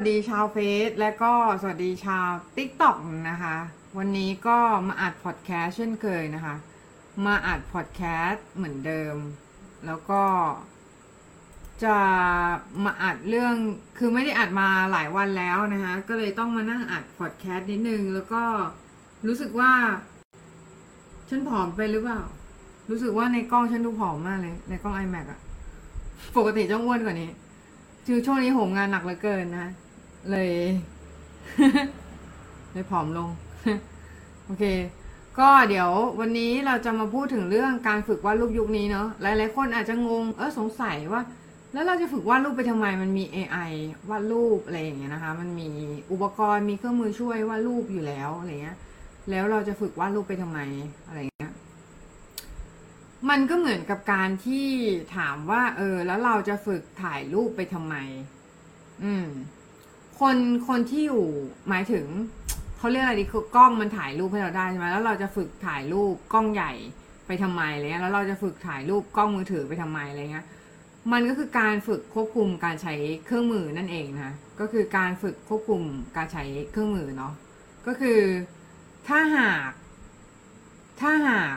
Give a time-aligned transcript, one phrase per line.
[0.00, 0.58] สวัสดีชาวเฟ
[0.88, 2.96] ซและก็สวัสดีชาว TikTok
[3.30, 3.56] นะคะ
[3.98, 6.54] วันนี้ก็มาอัดพอดแคสต์เช่นเคยนะคะ
[7.26, 9.16] มาอัดพอดแคสต์เหมือนเดิม
[9.86, 10.22] แล้วก็
[11.84, 11.96] จะ
[12.84, 13.54] มาอัดเรื่อง
[13.98, 18.42] คือไม่ได้อัดมาหลายวันแล้วนะคะ ก็เลยต้องมานั่งอัดพอดแคสต์นิดนึง แล้วก็
[19.26, 19.72] รู้สึกว่า
[21.28, 22.20] ฉันผอมไปหรือเปล่า
[22.90, 25.40] รู้สึกว่าในกล้องฉันดูผอมมากเลย ในกล้อง iMac อะ
[26.36, 27.30] ปกติจะอ้วนกว่านี้
[28.06, 29.70] คือช่วงนี้โหมงานหนักเหลือเกินนะ
[30.30, 30.50] เลย
[32.72, 33.30] เลยผอมลง
[34.46, 34.64] โอเค
[35.38, 41.22] ก็เดี๋ยววันนี้เราจะมาพูดถึงเรื่องการฝึกวาดรูปยุคนี้เนาะหลายๆคนอาจจะงงเออสงสัยว่า
[41.72, 43.70] แล้วเราจะฝึกวาดรูปไปทำไมมันมี AI
[44.10, 45.68] วาดรูปอะไรอย่างเงี้ยนะคะ มันมี
[46.12, 48.76] อุปกรณ์มีเครื่องมือช่วยวาดรูปอยู่แล้วอะไรเงี้ย
[49.30, 50.58] แล้วเราจะฝึกวาดรูปไปทำไม
[51.06, 51.52] อะไรเงี้ย
[53.30, 54.66] มันก็เหมือนกับการที่
[55.16, 57.94] ถามว่า เออ แล้วเราจะฝึกถ่ายรูปไปทำไม
[59.04, 59.26] อืม
[60.20, 60.36] คน
[60.68, 61.24] คนที่อยู่
[61.68, 62.06] หมายถึง
[62.78, 66.72] เขาเรียกอะไรดีคือกล้องมันถ่ายรูปให้เราได้ใช่ไหมแล้วเราจะฝึกถ่ายรูปกล้องใหญ่
[67.26, 70.46] ไปทำไมอะไรเงี้ยแล้วเราจะฝึกถ่ายรูปกล้องมือถือไปทำไมอะไรเงี้ย
[71.12, 72.94] มันก็คือการฝึกควบคุมการใช้
[73.26, 75.82] เครื่องมือนั่นเองนะก็คือการฝึกควบคุม
[76.16, 77.32] การใช้เครื่องมือเนาะ
[77.86, 78.20] ก็คือ
[79.08, 79.70] ถ้าหาก
[81.00, 81.56] ถ้าหาก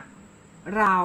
[0.78, 0.96] เรา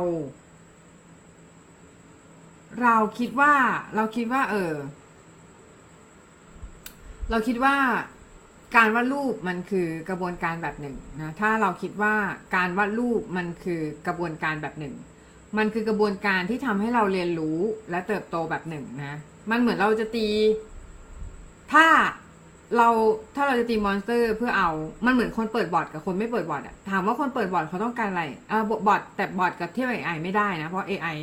[2.81, 3.53] เราคิดว่า
[3.95, 4.73] เราคิดว่า เออ
[7.31, 7.75] เราคิดว่า
[8.75, 12.15] การวาดรูปมันคือกระบวนการแบบหนึ่งนะถ้าเราคิดว่า
[12.55, 14.95] การวาดรูปมันคือกระบวนการแบบหนึ่ง
[15.57, 19.13] มันคือกระบวนการที่ทำให้เราเรียนรู้และเติบโตแบบหนึ่งนะ
[19.51, 20.27] มันเหมือนเราจะตี
[21.73, 21.85] ถ้า
[22.77, 22.89] เรา
[23.35, 24.69] ถ้าเราจะตี monster เพื่อเอา
[25.05, 31.17] มันเหมือนคนเปิด bot กับคนไม่เปิด bot อะถามว่าคนเปิด bot เขาต้องการอะไรอ่ะ bot แต่ bot กับเทียบ AI ไม่ได้นะเพราะ AI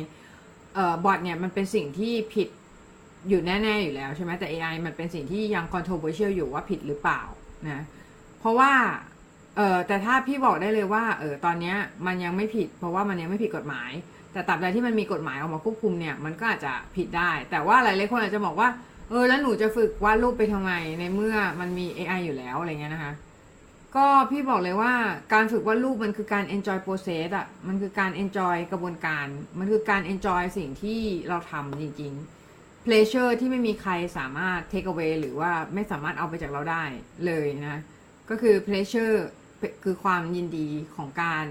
[0.75, 2.47] เอ่อ bot เนี่ยมันเป็นสิ่งที่ผิด
[3.29, 7.21] อยู่แน่ ๆ อยู่แล้วใช่ไหมแต่ AI มันเป็นสิ่งที่ยัง controversial อยู่ว่าผิดหรือเปล่า
[7.65, 7.83] นะ
[8.39, 8.71] เพราะว่า
[9.57, 13.91] เออแต่ถ้าพี่บอกได้เลยว่าเออตอนเนี้ยมันยังไม่ผิด เพราะว่ามันยังไม่ผิดกฎหมาย
[14.33, 18.69] แต่ตราบใดที่มันมีกฎหมายออกมาควบคุมเนี่ยมันก็อาจจะผิดได้ แต่ว่าหลายๆคนอาจจะบอกว่า
[19.09, 23.13] เออแล้วหนูจะฝึกวาดรูปไปทำไมในเมื่อมันมี AI อยู่แล้วอะไรเงี้ยนะคะ
[23.95, 24.93] ก็พี่บอกเลยว่า
[25.33, 29.25] การฝึกวาดรูปมันคือการ enjoy process อะมันคือการ enjoy กระบวนการ
[29.59, 30.99] มันคือการ enjoy สิ่งที่
[31.29, 32.34] เราทำจริง ๆ
[32.85, 36.83] pleasure ที่ไม่มีใครสามารถ take away หรือว่าไม่สามารถเอาไปจากเราได้
[37.25, 37.81] เลยนะ
[38.29, 39.15] ก็คือ pleasure
[39.83, 41.45] คือความยินดีของการ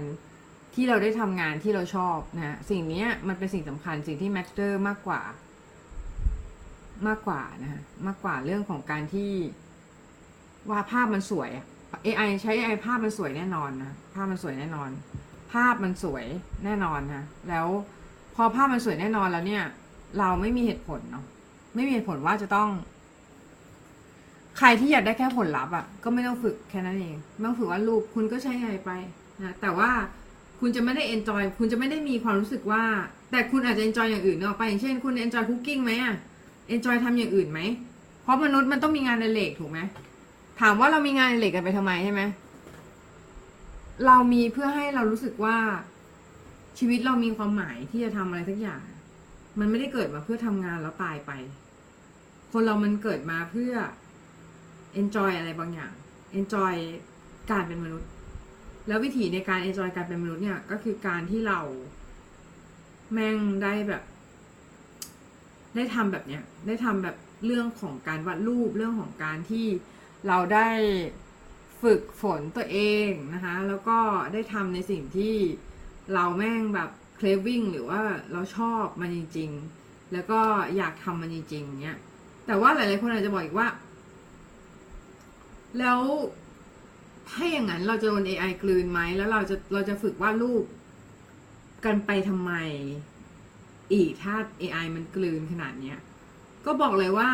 [0.75, 5.21] ที่เราได้ทำงานที่เราชอบนะ สิ่งนี้มันเป็นสิ่งสำคัญสิ่งที่ matter มากกว่า
[7.07, 9.31] มากกว่านะฮะมากกว่าเรื่องของการที่
[10.69, 11.65] ว่าภาพมันสวยอะ
[12.05, 14.89] AI ใช้ AI ภาพมันสวยแน่นอนนะ ภาพมันสวยแน่นอน
[15.53, 16.25] ภาพมันสวย
[16.65, 17.67] แน่นอนนะ แล้ว
[18.35, 19.63] พอภาพมันสวยแน่นอนแล้วเนี่ย
[20.19, 21.25] เราไม่มีเหตุผลเนาะ
[21.75, 22.69] ไม่มีเหตุผลว่าจะต้อง
[24.57, 28.91] ใครที่อยากได้แค่ผลลัพธ์อะก็ไม่ต้องฝึกแค่นั้นเองไม่ต้องฝึกว่าลูกคุณก็ใช้ AI ไป
[29.43, 29.91] นะแต่ว่า
[30.59, 32.83] คุณจะไม่ได้ enjoy คุณจะไม่ได้มีความรู้สึกว่า
[33.31, 36.15] แต่คุณอาจจะ enjoy อย่างอื่นเนาะไปอย่างเช่น คุณ enjoy cooking ไหมอะ
[36.73, 37.59] enjoy ทำอย่างอื่นไหม
[38.23, 39.79] เพราะมนุษย์มันต้องมีงานในเหล็กถูกไหม
[40.61, 42.21] ถามว่าเรามีงานในเหล็กกันไปทำไมใช่ไหม
[44.05, 45.57] เรามีเพื่อให้เรารู้สึกว่า
[46.79, 48.83] ชีวิตเรามีความหมายที่จะทำอะไรสักอย่าง
[49.59, 51.31] มันไม่ได้เกิดมาเพื่อทำงานแล้วตายไป
[52.51, 53.73] คนเรามันเกิดมาเพื่อ
[55.01, 55.93] enjoy อะไรบางอย่าง
[56.39, 56.75] enjoy
[57.51, 58.09] การเป็นมนุษย์
[58.87, 61.59] แล้ววิธีในการ enjoy การเป็นมนุษย์เนี่ยก็คือการที่เรา
[63.13, 64.03] แม่งได้แบบ
[65.75, 67.15] ได้ทำแบบเนี้ย ได้ทำแบบ
[67.45, 69.67] เรื่องของการวาดรูปเรื่องของการที่
[70.27, 70.69] เราได้
[71.81, 73.97] ฝึกฝนตัวเองนะคะ แล้วก็
[74.33, 75.35] ได้ทำในสิ่งที่
[76.13, 79.49] เราแม่งแบบ เคลวิ่งหรือว่าเราชอบมันจริง
[79.81, 80.39] ๆ แล้วก็
[80.77, 81.97] อยากทำมันจริงๆเนี้ย
[82.47, 83.67] แต่ว่าหลายๆคนอาจจะบอกอีกว่า
[85.79, 85.99] แล้ว
[87.29, 90.63] ถ้าอย่างนั้นเราจะโดน AI กลืนไหม แล้วเราจะเราจะฝึกวาดรูป
[91.85, 92.51] กันไปทำไม
[93.93, 95.97] อีกถ้า AI มันกลืนขนาดเนี้ย
[96.65, 97.29] ก็บอกเลยว่า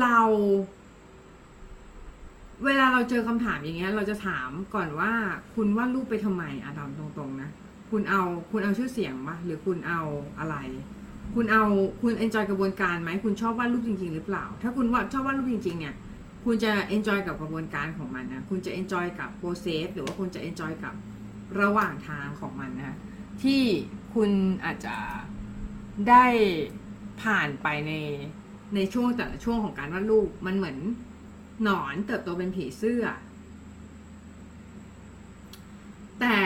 [0.00, 0.18] เรา
[2.64, 5.12] เวลาเราเจอคำถามอย่างเงี้ย เราจะถามก่อนว่า
[5.54, 7.50] คุณวาดรูปไปทำไมอะตามตรงๆนะ
[7.90, 10.00] คุณเอาคุณเอาชื่อเสียงปะหรือคุณเอา
[10.38, 10.56] อะไร
[11.34, 11.64] คุณเอา
[12.02, 15.94] คุณ enjoy กระบวนการไหมคุณชอบวาดรูปจริง ๆ หรือเปล่า ถ้าคุณว่าชอบวาดรูปจริง ๆ เนี่ย
[16.44, 20.94] คุณจะ enjoy กับกระบวนการของมันนะคุณจะ enjoy กับ process หรือว่าคุณจะ enjoy กับ
[21.60, 22.96] ระหว่างทางของมันนะ
[23.42, 23.62] ที่
[24.14, 24.30] คุณ
[24.64, 24.96] อาจจะ
[26.08, 26.24] ได้
[27.22, 27.92] ผ่านไปใน
[28.74, 30.76] ในช่วงแต่ละช่วงของการวาดรูปมันเหมือน
[31.62, 33.04] หนอนเติบโตเป็นผีเสื้อ
[36.20, 36.38] แต่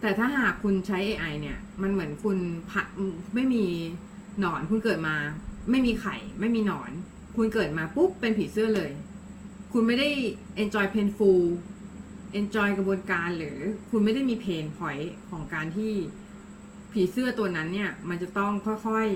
[0.00, 2.38] แต่ถ้าหากคุณใช้ AI เนี่ย มันเหมือนคุณ
[2.70, 2.86] ผัด
[3.34, 3.64] ไม่มี
[4.40, 5.16] หนอนคุณเกิดมา
[5.70, 6.90] ไม่มีไข่ ไม่มีหนอน
[7.36, 8.90] คุณเกิดมาปุ๊บเป็นผีเสื้อเลย
[9.72, 10.08] คุณไม่ได้
[10.62, 11.42] enjoy painful
[12.38, 13.58] enjoy กระบวนการหรือ
[13.90, 15.92] คุณไม่ได้มี pain point ของการที่
[16.92, 18.52] ผีเสื้อตัวนั้นเนี่ย มันจะต้อง
[18.86, 19.08] ค่อย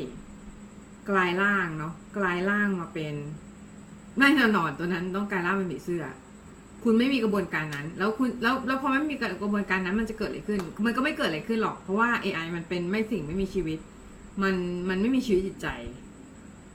[0.50, 3.14] ๆกลายร่างเนาะกลายร่างมาเป็น
[4.18, 6.04] แน่นอนตัวนั้นต้องกายร่างเป็นผีเสื้อ
[6.84, 13.78] คุณไม่มีกระบวนการนั้น แล้วคุณแล้วแล้วพอไม่มีกระบวนการนั้นมันจะเกิดอะไรขึ้น มันก็ไม่เกิดอะไรขึ้นหรอก เพราะว่า AI มันเป็นไม่สิ่งไม่มีชีวิต
[14.42, 14.54] มัน
[14.88, 15.68] มันไม่มีชีวิตจิตใจ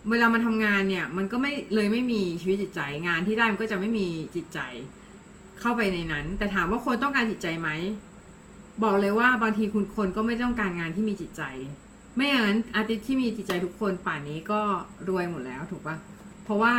[0.09, 4.59] เวลามันทำงานเนี่ย มันก็ไม่เลยไม่มีชีวิตจิตใจ งานที่ได้มันก็จะไม่มีจิตใจ
[5.59, 7.69] เข้าไปในนั้น แต่ถามว่าคนต้องการจิตใจไหม
[8.83, 11.43] บอกเลยว่าบางทีคุณคนก็ไม่ต้องการงานที่มีจิตใจ
[12.15, 14.61] ไม่อย่างนั้นอาร์ติสที่มีจิตใจทุกคนป่านนี้ก็
[15.09, 15.95] รวยหมดแล้วถูกปะ
[16.43, 16.73] เพราะว่า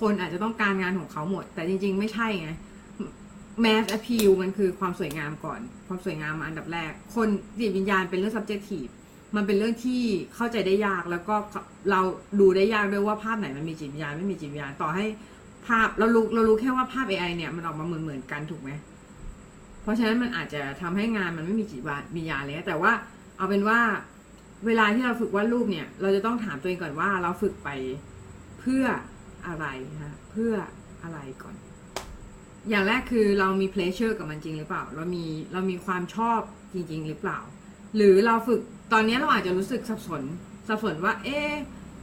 [0.00, 2.50] คนอาจจะต้องการงานของเขาหมด แต่จริง ๆ ไม่ใช่ไง
[3.64, 7.28] mass appeal มันคือความสวยงามก่อน ความสวยงามมาอันดับแรก คน
[7.60, 8.90] จิตวิญญาณเป็นเรื่อง subjective
[9.36, 10.02] มันเป็นเรื่องที่
[10.34, 11.34] เข้าใจได้ยากแล้วก็
[11.90, 12.00] เรา
[12.40, 15.04] ดูได้ยากด้วยว่าภาพไหนมันมีจิตวิญญาณไม่มีจิตวิญญาณต่อให้
[15.66, 18.70] ภาพเรารู้เรารู้แค่ว่าภาพ AI เนี่ยมันออกมาเหมือนเหมือนกันถูกไหม
[19.82, 21.82] เพราะฉะนั้นมันอาจจะทำให้งานมันไม่มีจิต
[22.16, 22.92] วิญญาณเลยแต่ว่า
[23.36, 23.80] เอาเป็นว่า
[24.66, 27.68] เวลาที่เราฝึกวาดรูปเนี่ย เราจะต้องถามตัวเองก่อนว่าเราฝึกไป
[28.60, 28.84] เพื่อ
[29.46, 30.54] อะไรนะเพื่อ
[31.02, 31.54] อะไรก่อน
[32.68, 36.40] อย่างแรกคือเรามี pleasure กับมันจริงหรือเปล่า เรามีเรามีความชอบ
[36.74, 37.38] จริง ๆ หรือเปล่า
[37.96, 38.60] หรือเราฝึก
[38.92, 40.22] ตอนนี้เราอาจจะรู้สึกสับสน
[40.68, 41.50] สับสนว่า เอ๊ะ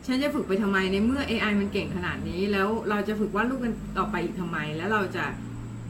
[0.06, 5.26] ฉันจะฝึกไปทำไมในเมื่อ AI มันเก่งขนาดนี้ แล้วเราจะฝึกวาดรูปกันต่อไปอีกทำไม แล้วเราจะ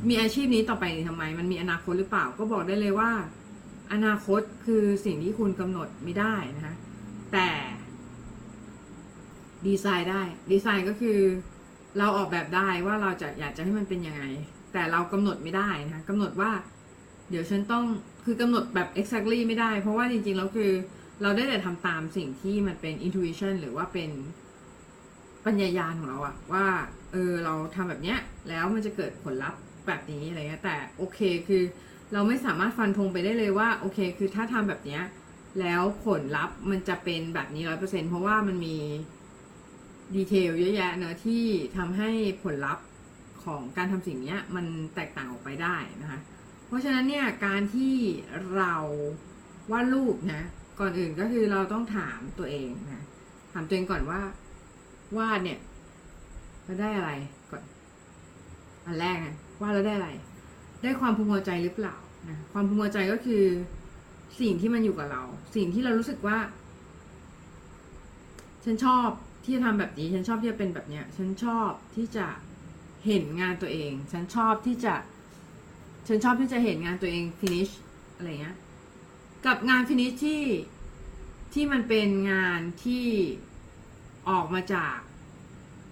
[0.09, 3.11] มีอาชีพนี้ต่อไปทำไม มันมีอนาคตหรือเปล่า ก็บอกได้เลยว่า
[3.93, 6.75] อนาคตคือสิ่งที่คุณกำหนดไม่ได้นะคะ
[7.33, 7.47] แต่
[9.67, 10.21] ดีไซน์ได้
[10.51, 11.19] ดีไซน์ก็คือ
[11.97, 14.23] เราออกแบบได้ว่าเราจะอยากจะให้มันเป็นยังไง
[14.73, 16.51] แต่เรากำหนดไม่ได้นะกำหนดว่า
[17.29, 17.83] เดี๋ยวฉันต้อง
[18.25, 20.71] คือกำหนดแบบ exactly ไม่ได้ เพราะว่าจริงๆแล้วคือ
[21.21, 24.11] เราได้แต่ทำตามสิ่งที่มันเป็น intuition หรือว่าเป็น
[25.45, 26.65] ปัญญายาณของเราอะว่า
[27.11, 28.19] เออเราทำแบบเนี้ย
[28.49, 31.63] แล้วมันจะเกิดผลลัพธ์แบบนี้อะไรเงี้ยแต่โอเคคือ
[32.13, 35.03] เราไม่สามารถฟันธงไปได้เลยว่าโอเค คือถ้าทำแบบเนี้ย
[35.59, 38.77] แล้วผลลัพธ์มันจะเป็นแบบนี้ร้อยเปอร์เซ็นเพราะว่ามันมี
[40.15, 41.43] ดีเทลเยอะแยะเนอะที่
[41.77, 42.09] ทำให้
[42.43, 42.85] ผลลัพธ์
[43.43, 44.65] ของการทำสิ่งนี้มัน
[44.95, 46.19] แตกต่างออกไปได้นะคะ
[46.67, 47.95] เพราะฉะนั้นเนี่ยการที่
[48.57, 48.75] เรา
[49.71, 50.43] วาดรูปนะ
[50.79, 53.03] ก่อนอื่นก็คือเราต้องถามตัวเองนะ
[53.53, 54.21] ถามตัวเองก่อนว่า
[55.17, 55.59] วาดเนี่ย
[56.63, 57.11] เราได้อะไร
[57.51, 57.63] ก่อน
[58.85, 60.09] อันแรกนะวาดแล้วได้อะไร
[60.81, 61.95] ได้ความภูมิใจหรือเปล่า
[62.29, 63.43] นะความภูมิใจก็คือ
[64.41, 65.23] สิ่งที่มันอยู่กับเรา
[65.55, 66.37] สิ่งที่เรารู้สึกว่า
[68.63, 69.09] ฉันชอบ
[69.43, 72.27] ที่จะทำแบบนี้ ฉันชอบที่จะเป็นแบบเนี้ย ฉันชอบที่จะ
[73.05, 74.95] เห็นงานตัวเอง ฉันชอบที่จะ
[76.07, 77.73] ฉันชอบที่จะเห็นงานตัวเอง finish
[78.15, 78.57] อะไรเงี้ย
[79.45, 80.43] กับงาน finish ที่
[81.53, 83.05] ที่มันเป็นงานที่
[84.29, 84.97] ออกมาจาก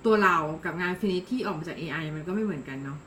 [0.06, 3.00] ตัวเรากับงาน finish ที่ออกมาจาก AI มันก็ไม่เหมือนกันเนาะ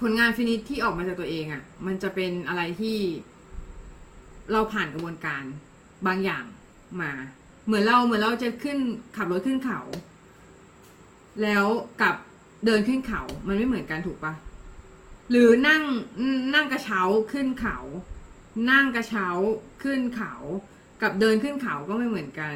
[0.00, 2.98] ผลงาน finish ที่ออกมาจากตัวเองอะ่ะ มันจะเป็นอะไรที่
[4.52, 5.42] เราผ่านกระบวนการ
[6.06, 6.44] บางอย่าง
[7.00, 7.10] มา
[7.66, 8.78] เหมือนเราเหมือนเราจะขึ้น
[9.16, 9.80] ขับรถขึ้นเขา
[11.42, 11.64] แล้ว
[12.02, 12.14] กับ
[12.66, 14.32] เดินขึ้นเขา มันไม่เหมือนกันถูกปะ
[15.30, 15.82] หรือนั่ง
[16.54, 17.00] นั่งกระเช้า
[17.32, 17.78] ขึ้นเขา
[18.70, 19.26] นั่งกระเช้า
[19.82, 20.32] ขึ้นเขา
[21.02, 22.54] กับเดินขึ้นเขาก็ไม่เหมือนกัน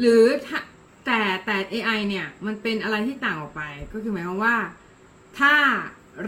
[0.00, 0.24] หรือ
[1.06, 4.56] แต่แต่ AI เนี่ย มันเป็นอะไรที่ต่างออกไป ก็คือหมายความว่า
[5.38, 5.54] ถ้า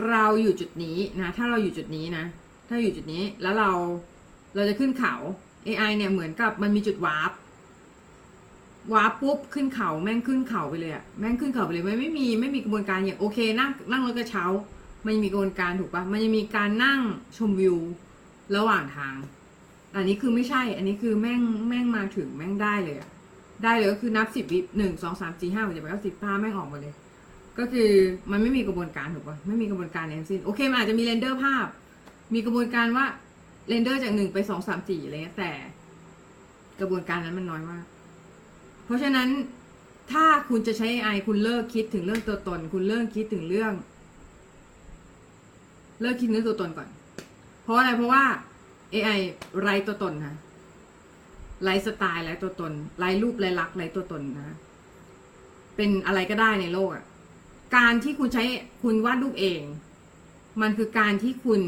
[0.09, 2.25] เราอยู่จุดนี้นะ ถ้าเราอยู่จุดนี้นะ
[2.69, 3.71] ถ้าอยู่จุดนี้แล้วเรา
[4.55, 5.15] เราจะขึ้นเขา
[5.67, 7.33] AI เนี่ยเหมือนกับมันมีจุดวาร์ป
[8.95, 14.45] วาร์ปปุ๊บขึ้นเขาแม่งขึ้นเขาไปเลยอะแม่งขึ้นเขาไปเลยไม่ไม่มีไม่มีกระบวนการอย่างโอเคนั่งนั่งรถกระเช้า
[15.05, 17.01] มันยังมีกระบวนการถูกปะมันยังมีการนั่ง
[17.37, 17.77] ชมวิว
[18.57, 19.15] ระหว่างทาง
[19.95, 23.09] อันนี้คือไม่ใช่ อันนี้คือแม่งแม่งมาถึงแม่งได้เลยอะ
[23.65, 26.95] ได้เลยก็คือนับสิบวิหนึ่งสองสามสี่ห้าหกเจ็ดแปดเก้าสิบภาพแม่งออกมาเลย
[27.59, 27.91] ก็คือ
[28.31, 31.67] มันไม่มีกระบวนการถูกปะไม่มีกระบวนการในทั้งสิ้นโอเคมันอาจจะมี render ภาพ
[32.35, 33.07] มีกระบวนการว่า
[33.69, 35.51] render จากหนึ่งไปสองสามสี่อะไรเงี้ยแต่
[36.81, 37.85] กระบวนการนั้นมันน้อยมาก
[38.85, 39.29] เพราะฉะนั้น
[40.13, 43.73] ถ้าคุณจะใช้ AI คุณเลิกคิดถึงเรื่องตัวตน คุณเลิกคิดถึงเรื่อง
[46.01, 46.89] เลิกคิดเรื่องตัวตนก่อน
[47.63, 48.25] เพราะอะไรเพราะว่า
[48.95, 49.21] AI
[49.61, 50.37] ไร้ตัวตนนะ
[51.63, 54.57] ไร้สไตล์ไร้ตัวตนไร้รูปไร้ลักษณ์ไร้ตัวตนนะ
[55.77, 57.05] เป็นอะไรก็ได้ในโลกอะ
[57.77, 58.45] การที่คุณใช้
[58.83, 59.63] คุณวาดรูปเอง
[60.61, 61.61] มันคือการที่คุณ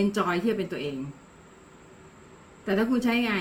[0.00, 0.98] enjoy ที่จะเป็นตัวเอง
[2.64, 3.34] แต่ถ้าคุณใช้ไง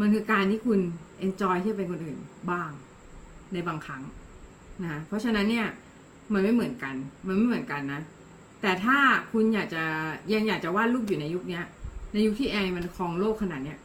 [0.00, 0.80] มันคือการที่คุณ
[1.26, 2.18] enjoy ที่จะเป็นคนอื่น
[2.50, 2.70] บ้าง
[3.52, 4.02] ในบางครั้ง
[4.82, 5.66] นะเพราะฉะนั้นเนี่ย
[6.32, 6.94] มันไม่เหมือนกัน
[7.26, 8.00] มันไม่เหมือนกันนะ
[8.62, 8.98] แต่ถ้า
[9.32, 9.84] คุณอยากจะ
[10.32, 11.60] ยังอยากจะวาดรูปอยู่ในยุคนี้
[12.12, 13.78] ในยุคที่แอมันครองโลกขนาดเนี้ย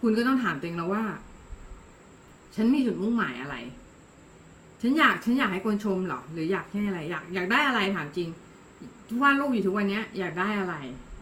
[0.00, 1.04] คุณก็ต้องถามตัวเองแล้วว่า
[2.54, 3.56] ฉันมีจุดมุ่งหมายอะไร
[4.80, 8.28] ฉันอยากฉันอยากให้คนชมเหรอ หรืออยากให้อะไร อยากอยากได้อะไรถามจริง
[9.22, 10.74] วันโลกอยู่ทุกวันนี้อยากได้อะไร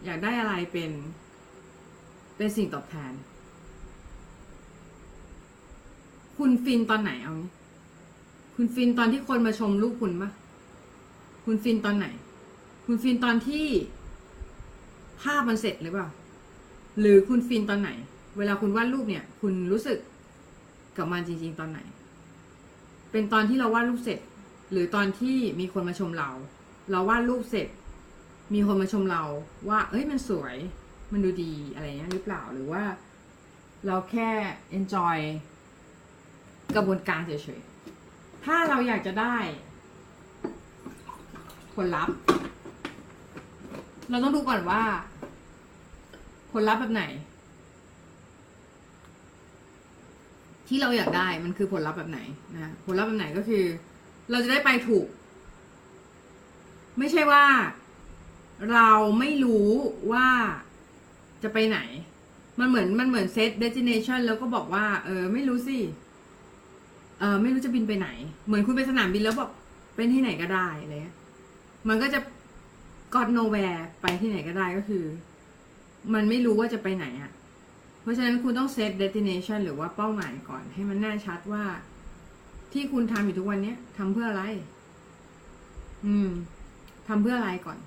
[0.05, 0.91] อยากได้อะไรเป็น
[2.37, 3.13] เป็นสิ่งตอบแทน
[6.37, 7.49] คุณฟินตอนไหนเอางี้
[8.55, 10.31] คุณฟินตอนที่คนมาชมลูกคุณปะ
[11.45, 12.07] คุณฟินตอนไหน
[12.85, 13.65] คุณฟินตอนที่
[15.21, 16.07] ภาพมันเสร็จหรือเปล่า
[16.99, 17.89] หรือคุณฟินตอนไหน
[18.37, 19.97] เวลาคุณวาดรูปเนี่ย คุณรู้สึก
[20.97, 21.79] กับมันจริง ๆ ตอนไหน
[23.11, 24.19] เป็นตอนที่เราวาดรูปเสร็จ
[24.71, 26.29] หรือตอนที่มีคนมาชมเรา
[26.91, 27.67] เราวาดรูปเสร็จ
[28.53, 29.23] มีคนมาชมเรา
[29.69, 30.55] ว่า เอ้ยมันสวย
[31.11, 32.83] มันดูดีอะไรเงี้ยหรือเปล่าหรือว่า
[33.85, 34.29] เราแค่
[34.77, 35.17] enjoy
[36.75, 39.35] กระบวนการเฉยๆ ถ้าเราอยากจะได้
[41.75, 42.15] ผลลัพธ์
[44.09, 44.83] เราต้องดูก่อนว่า
[46.51, 47.03] ผลลัพธ์แบบไหน
[50.67, 52.19] ที่เราอยากได้มันคือผลลัพธ์แบบไหน
[52.53, 53.63] นะผลลัพธ์แบบไหนก็คือ
[54.31, 55.07] เราจะได้ไปถูก
[56.97, 57.45] ไม่ใช่ว่า
[58.71, 59.69] เราไม่รู้
[60.11, 60.27] ว่า
[61.43, 61.79] จะไปไหน
[62.59, 65.77] มันเหมือนมันเหมือนเซตเดจิเนชันแล้วก็บอกว่า เออ ไม่รู้สิ
[67.19, 68.09] เออ ไม่รู้จะบินไปไหน
[68.47, 69.49] เหมือนคุณไปสนามบินแล้วบอก
[69.95, 71.15] เป็นที่ไหนก็ได้อะไรเงี้ย
[71.87, 72.19] มันก็จะ
[73.13, 75.03] God nowhere ไปที่ไหนก็ได้ก็คือ
[76.13, 77.31] มันไม่รู้ว่าจะไปไหนอะ่ะ
[78.01, 81.63] เพราะฉะนั้นคุณต้องเซต destination หรือว่าเป้าหมายก่อน ให้มันแน่ชัดว่า
[82.73, 84.43] ที่คุณทำอยู่ทุกวันนี้ทำเพื่ออะไร
[86.05, 86.29] อืม
[87.07, 87.79] ทำเพื่ออะไรก่อน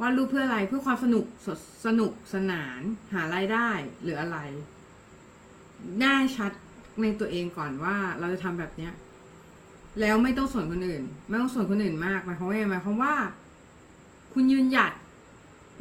[0.00, 2.80] วาดรูปเพื่ออะไรเพื่อความสนุกสดสนุกสนาน
[3.12, 3.68] หารายได้
[4.02, 4.38] หรืออะไร
[5.98, 6.52] แน่ชัด
[7.00, 8.92] ในตัวเองก่อนว่าเราจะทำแบบเนี้ย
[10.00, 13.14] แล้วไม่ต้องสนคนอื่น ไม่ต้องสนคนอื่นมากหมายความว่าไงหมายความว่า
[14.32, 14.92] คุณยืนหยัด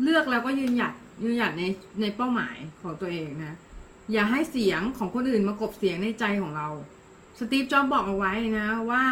[0.04, 0.94] เลือกแล้วก็ยืนหยัด
[1.24, 1.64] ยืนหยัดใน
[2.02, 3.56] ในเป้าหมายของตัวเองนะ
[4.12, 6.68] อย่าให้เสียงของคนอื่นมากบเสียงในใจของเรา
[7.40, 9.06] สตีฟจ็อบบอกเอาไว้นะว่า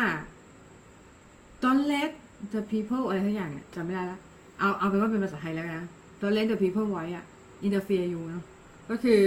[1.64, 2.12] don't let
[2.54, 4.18] the people อะไรทั้งอย่างเนี่ยจำไม่ได้ละ
[4.60, 5.84] เอาเอาเป็นว่าเป็นภาษาไทยแล้วนะ
[6.22, 7.26] don't let the people voice อะ
[7.66, 8.44] interfere you เนะ
[8.90, 9.22] ก็คือ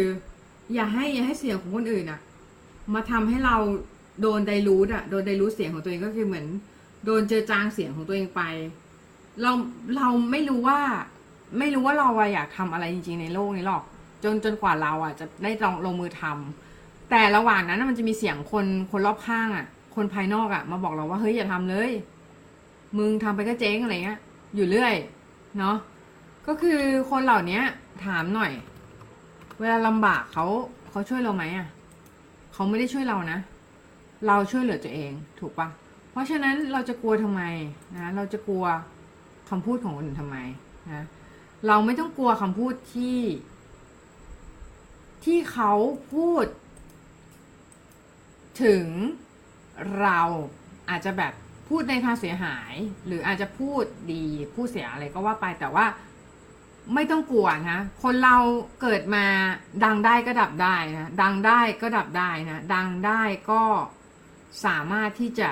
[0.74, 2.20] อย่าให้อย่าให้เสียงของคนอื่นอะ
[2.94, 3.56] มาทำให้เรา
[4.20, 6.46] โดนไดรูดอะโดนไดรูดเสียงของตัวเองก็คือเหมือน
[7.04, 8.42] โดนเจอจางเสียงของตัวเองไป
[9.42, 9.52] เรา
[9.96, 10.80] เราไม่รู้ว่า
[11.58, 13.82] ไม่รู้ว่าเราอยากทำอะไรจริง ๆ ในโลกนี้หรอก
[14.24, 21.90] จนจนกว่าเราอะจะได้ลองลงมือทำแต่ระหว่างนั้นมันจะมีเสียงคนคนรอบข้างอะคนภายนอกอะมาบอกเราว่าเฮ้ยอย่าทำเลย
[22.98, 24.20] มึงทำไปก็เจ๊งอะไรเงี้ย
[24.54, 24.94] อยู่เรื่อย
[25.58, 25.76] เนาะ
[26.46, 26.80] ก็คือ
[27.10, 27.60] คนเหล่านี้
[28.04, 28.52] ถามหน่อย
[29.60, 30.46] เวลาลำบากเขา
[30.90, 31.68] เขาช่วยเราไหมอะ
[32.52, 33.38] เขาไม่ได้ช่วยเรานะ
[34.26, 35.68] เราช่วยเหลือตัวเองถูกปะ
[36.10, 37.42] เพราะฉะนั้นเราจะกลัวทำไม
[37.96, 38.64] นะเราจะกลัว
[39.48, 40.36] คำพูดของคนอื่นทำไม
[40.92, 41.04] นะ
[41.66, 43.20] เราไม่ต้องกลัวคำพูดที่
[45.24, 45.72] ที่เขา
[46.12, 46.46] พูด
[48.62, 48.86] ถึง
[50.00, 50.20] เรา
[50.90, 51.32] อาจจะแบบ
[51.72, 52.72] พูดในทางเสียหาย
[53.06, 54.24] หรืออาจจะพูดดี
[54.54, 55.86] พูดเสียอะไรก็ว่าไปแต่ว่า
[56.94, 58.36] ไม่ต้องกลัวนะคนเรา
[58.82, 59.24] เกิดมา
[59.84, 63.62] ดังได้ก็ดับได้นะดังได้ก็ดับได้นะดังได้ก็
[64.64, 65.48] สามารถที่จะ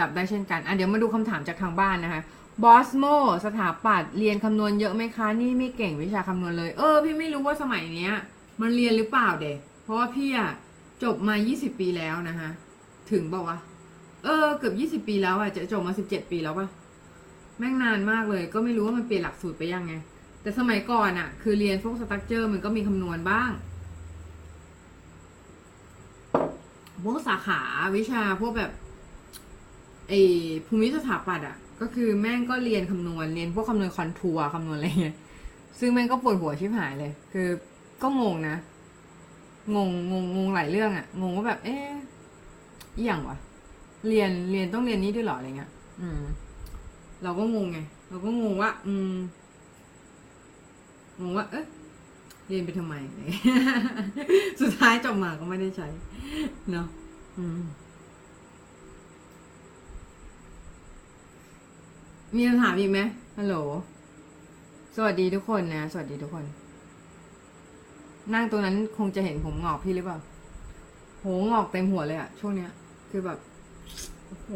[0.00, 2.22] ดับได้เช่นกันอะเดี๋ยวมาดูคำถามจากทางบ้านนะคะ
[2.62, 3.04] บอสโม
[3.44, 8.12] สถาปัตย์เรียนคำนวณเยอะไหมคะ นี่ไม่เก่งวิชาคำนวณเลย เออ พี่ไม่รู้ว่าสมัยเนี้ย
[8.60, 10.50] มันเรียนหรือเปล่าเด็กเพราะว่าพี่อะ
[11.02, 12.48] จบมา 20 ปีแล้วนะคะ
[13.10, 13.58] ถึงบอกว่า
[14.24, 16.68] เออเกือบ20ปีแล้วอะจะจบมา17ปีแล้วปะ
[17.58, 19.92] แม่งนานมากเลย ก็ไม่รู้ว่ามันเปลี่ยนหลักสูตรไปยังไง
[20.42, 23.50] แต่สมัยก่อนอะคือเรียนพวกสตรัคเจอร์มันก็มีคำนวณบ้าง
[27.04, 27.60] พวกสาขา
[27.96, 28.70] วิชาพวกแบบ
[30.08, 30.12] ไอ
[30.66, 35.16] ภูมิสถาปัตย์อะก็คือแม่งก็เรียนคำนวณเรียนพวกคำนวณคอนทัวร์คำนวณอะไรเงี้ย
[35.78, 37.48] ซึ่งแม่งก็ปวดหัวชิบหายเลย คือ
[38.02, 38.56] ก็งงนะ
[39.74, 41.92] งงงงงงหลายเรื่องอะงงว่าแบบ เอ๊ะ
[43.04, 43.38] อย่างวะ
[44.08, 46.22] เรียนเรียนต้องเรียนนี้ด้วยหรออะไรเงี้ย อืม
[47.22, 47.78] เราก็งงไง
[48.08, 49.14] เราก็งงว่า อืม
[51.22, 51.64] งงว่า เอ๊ะ
[52.48, 52.94] เรียนไปทำไม
[54.60, 55.88] สุดท้ายจบมาก็ไม่ได้ใช้
[56.72, 56.86] เนาะ
[57.38, 57.60] อืม
[62.36, 63.00] มีคำถามอีกไหม
[63.38, 63.54] ฮัลโหล
[64.96, 66.44] สวัสดีทุกคนนะ สวัสดีทุกคน
[68.34, 70.18] นั่งตรงนั้นคงจะเห็นผมงอกพี่หรือเปล่า
[71.20, 72.70] โหงอกเต็มหัวเลยอะช่วงเนี้ย
[73.10, 73.38] คือแบบ
[74.30, 74.50] โอ้โห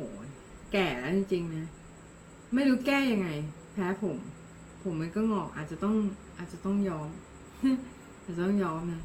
[0.73, 1.67] แก่แล้วจริงๆนะ
[2.55, 3.29] ไม่รู้แก้ยังไง
[3.73, 4.17] แพ้ผม
[4.83, 5.95] ผมมันก็งอก อาจจะต้อง
[6.39, 7.09] อาจจะต้องยอม
[8.25, 9.03] อาจจะต้องยอมนะ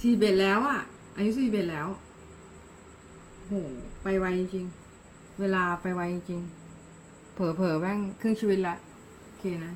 [0.00, 0.80] สี่เบ็ดแล้วอะ
[1.16, 1.88] อายุสี่เบ็ดแล้ว
[3.46, 3.52] โห
[4.02, 4.66] ไปไวจริง
[5.40, 6.40] เวลาไปไวจริง
[7.34, 8.76] เผลอๆแม่งครึ่งชีวิตละ
[9.24, 9.72] โอเคนะ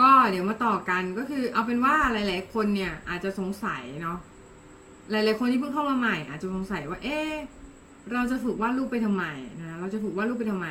[0.00, 4.18] ก็เดี๋ยวมาต่อกันก็คือ เอาเป็นว่าหลาย ๆ คนเนี่ย อาจจะสงสัยเนาะ
[5.10, 7.34] หลาย ๆ คนที่เพิ่งเข้ามาใหม่ อาจจะสงสัยว่า เอ๊ะ
[8.12, 9.24] เราจะฝึกวาดรูปไปทำไม
[9.60, 10.66] นะเราจะฝึกวาดรูปไปทำไม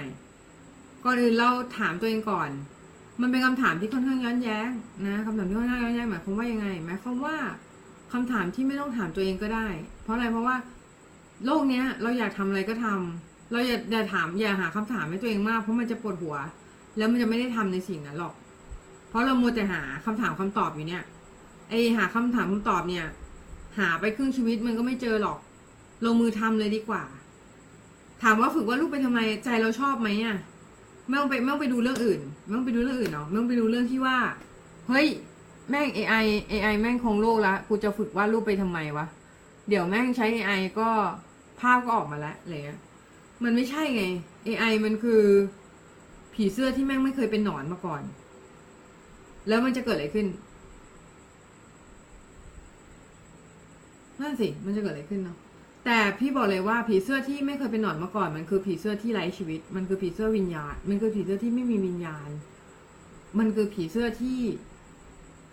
[1.05, 2.49] ก่อนอื่นเราถามตัวเองก่อน
[3.21, 4.69] มันเป็นคำถามที่ค่อนข้างย้อนแย้ง
[5.07, 7.35] นะคำถามที่ค่อนข้างย้อนแย้งหมายความว่ายังไงหมายความว่า
[8.13, 9.67] คำถามที่ไม่ต้องถามตัวเองก็ได้
[10.03, 10.55] เพราะอะไรเพราะว่า
[11.45, 16.35] โลกเนี้ย เราอยากทำอะไรก็ทำเราอย่าอย่าถามอย่าหาคำถามให้ตัวเองมาก เพราะมันจะปวดหัว
[16.97, 18.33] แล้วมันจะไม่ได้ทำในสิ่งนั้นหรอก
[19.09, 21.03] เพราะเรามัวแต่หาคำถามคำตอบอยู่เนี่ย
[21.69, 23.05] ไอหาคำถามคำตอบเนี่ย
[23.77, 25.37] หาไปครึ่งชีวิตมันก็ไม่เจอหรอก
[26.05, 27.03] ลงมือทำเลยดีกว่า
[28.27, 30.37] ถามว่าฝึกว่าลูกไปทำไมใจเราชอบไหมอะ
[31.07, 34.17] ไม่ต้องไปไม่ต้องไปดูเรื่องอื่นไม่ต้องไปดูเรื่องอื่นเนาะไม่ต้องไปดูเรื่องที่ว่า
[34.87, 35.07] เฮ้ย
[35.69, 39.05] แม่ง AI AI แม่งคงโลกละกูจะฝึกวาดรูปไปทำไมวะ
[39.69, 40.89] เดี๋ยวแม่งใช้ AI ก็
[41.59, 42.79] ภาพก็ออกมาแล้วอะไรเงี้ย
[43.43, 44.03] มันไม่ใช่ไง
[44.47, 45.21] AI มันคือ
[46.33, 48.01] ผีเสื้อที่แม่งไม่เคยเป็นหนอนมาก่อน
[49.47, 50.27] แล้วมันจะเกิดอะไรขึ้น
[54.21, 55.37] นั่นสิมันจะเกิดอะไรขึ้นเนาะ
[55.85, 62.29] แต่พี่บอกเลยว่าผีเสื้อที่ไม่เคยเป็นหนอนมาก่อน มันคือผีเสื้อที่ไร้ชีวิต มันคือผีเสื้อวิญญาณ มันคือผีเสื้อที่ไม่มีวิญญาณ
[63.39, 64.39] มันคือผีเสื้อที่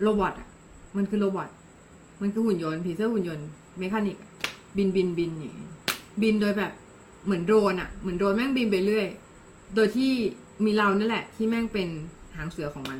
[0.01, 0.49] robot อะ
[0.97, 1.49] มันคือ robot
[2.21, 3.47] มันคือหุ่นยนต์ ผีเสื้อหุ่นยนต์
[3.79, 4.17] mechanic
[4.77, 5.69] บินบินบินอย่างงี้
[6.21, 6.71] บินโดยแบบ
[7.25, 9.07] เหมือนโดรนอะ เหมือนโดรนแม่งบินไปเรื่อย
[9.75, 10.11] โดยที่
[10.65, 11.87] มีเรานั่นแหละ ที่แม่งเป็น
[12.35, 12.99] หางเสือของมัน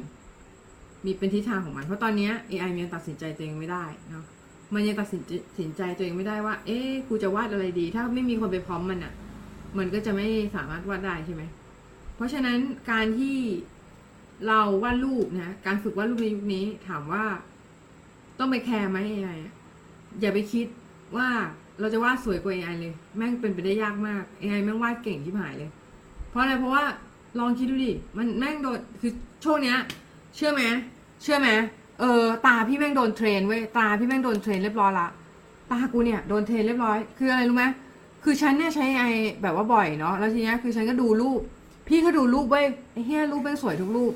[1.05, 4.25] มีเป็นทิศทางของมัน เพราะตอนเนี้ย AI มันตัดสินใจตัวเองไม่ได้เนาะ
[4.73, 9.13] มันยังตัดสินใจสินใจตัวเองไม่ได้ว่า เอ๊ะกูจะวาดอะไรดี ถ้าไม่มีคนไป prompt มันอะ
[9.77, 11.43] มันก็จะไม่สามารถวาดได้ใช่ไหม
[12.15, 12.59] เพราะฉะนั้น
[12.91, 13.37] การที่
[14.47, 17.25] เราวาดรูปนะ การฝึกวาดรูปในยุคนี้ถามว่า
[18.39, 19.53] ต้องไปแคร์ไหม AI อะ
[20.19, 20.67] อย่าไปคิด
[21.17, 21.29] ว่า
[21.79, 25.71] เราจะวาดสวยกว่า AI เลย แม่งเป็นไปได้ยากมาก AI แม่งวาดเก่งฉิบหายเลย
[26.29, 26.83] เพราะอะไร เพราะว่า
[27.39, 29.11] ลองคิดดูดิ มันแม่งโดน คือ
[29.43, 29.77] ช่วงเนี้ย
[30.35, 30.61] เชื่อไหม
[31.21, 31.49] เชื่อไหม
[31.99, 35.07] เออ ตาพี่แม่งโดน train เว้ยตาพี่แม่งโดน train เรียบร้อยละ
[35.71, 37.65] ตากูเนี่ยโดน train เรียบร้อย คืออะไรรู้ไหม
[38.23, 39.03] คือฉันเนี่ยใช้ไอ
[39.41, 41.39] แบบว่าบ่อยเนาะแล้วทีเนี้ยคือฉันก็ดูรูป
[41.87, 44.13] พี่ก็ดูรูปเว้ยไอ้เฮียรูปแม่งสวยทุกรูป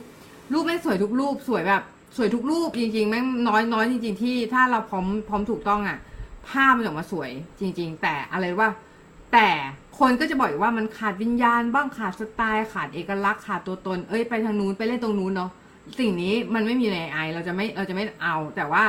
[0.54, 1.82] รูปแม่งสวยทุกรูป สวยแบบ
[2.18, 5.98] สวยทุกรูปจริงๆแม่งน้อยน้อยจริง ๆ ที่ถ้าเราพร้อมพร้อมถูกต้องอะ่ะ
[6.50, 8.70] ภาพมันออกมาสวยจริง ๆ แต่อะไรว่า
[9.34, 9.48] แต่
[10.00, 15.52] คนก็จะบอกอีกว่ามันขาดวิญญาณบ้างขาดสไตล์ขาดเอกลักษณ์ขาดตัวตน เอ้ยไปทางนู้นไปเล่นตรงนู้นเนาะ
[16.00, 18.84] สิ่งนี้มันไม่มีใน AI เราจะไม่เราจะไม่เอา แต่ว่า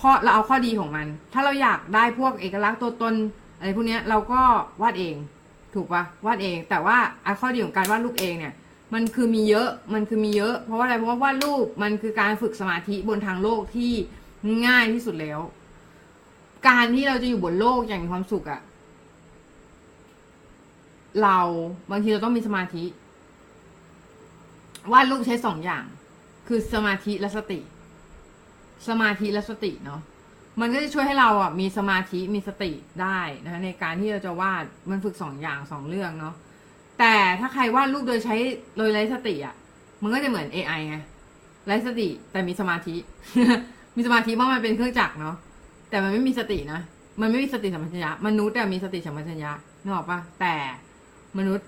[0.00, 3.14] ข้อเราเอาข้อดีของมัน ถ้าเราอยากได้พวกเอกลักษณ์ตัวตน
[3.58, 4.40] อะไรพวกนี้เราก็
[4.82, 5.16] วาดเอง
[5.74, 8.54] ถูกปะวาดเอง แต่ว่าไอข้อดีของการวาดรูปเองเนี่ย
[8.94, 13.92] มันคือมีเยอะมันคือมีเยอะ เพราะว่าอะไรเพราะว่าวาดรูปมันคือการฝึกสมาธิบนทางโลกที่
[14.66, 15.40] ง่ายที่สุดแล้ว
[16.68, 18.60] การที่เราจะอยู่บนโลกอย่างมีความสุขอะ
[21.22, 21.38] เรา
[21.90, 22.84] บางทีเราต้องมีสมาธิ
[24.92, 25.84] วาดรูปใช้สองอย่าง
[26.50, 27.60] คือสมาธิและสติ
[28.88, 30.00] สมาธิและสติเนาะ
[30.60, 32.70] มันก็จะช่วยให้เราอะมีสมาธิมีสติ
[33.02, 36.34] ได้นะคะในการที่เราจะวาดมันฝึกสองอย่างสองเรื่องเนาะ
[36.98, 38.36] แต่ถ้าใครวาดรูปโดยใช้
[38.76, 39.54] โดยไร้สติอะ
[40.02, 40.96] มันก็จะเหมือน AI ไง
[41.66, 42.94] ไร้สติแต่มีสมาธิ
[43.96, 45.36] มีสมาธิเพราะมันเป็นเครื่องจักรเนาะ
[45.90, 46.80] แต่มันไม่มีสตินะ
[47.20, 50.54] มันไม่มีสติสัมปชัญญะมนุษย์แต่มีสติสัมปชัญญะนึกออกปะแต่
[51.38, 51.66] มนุษย์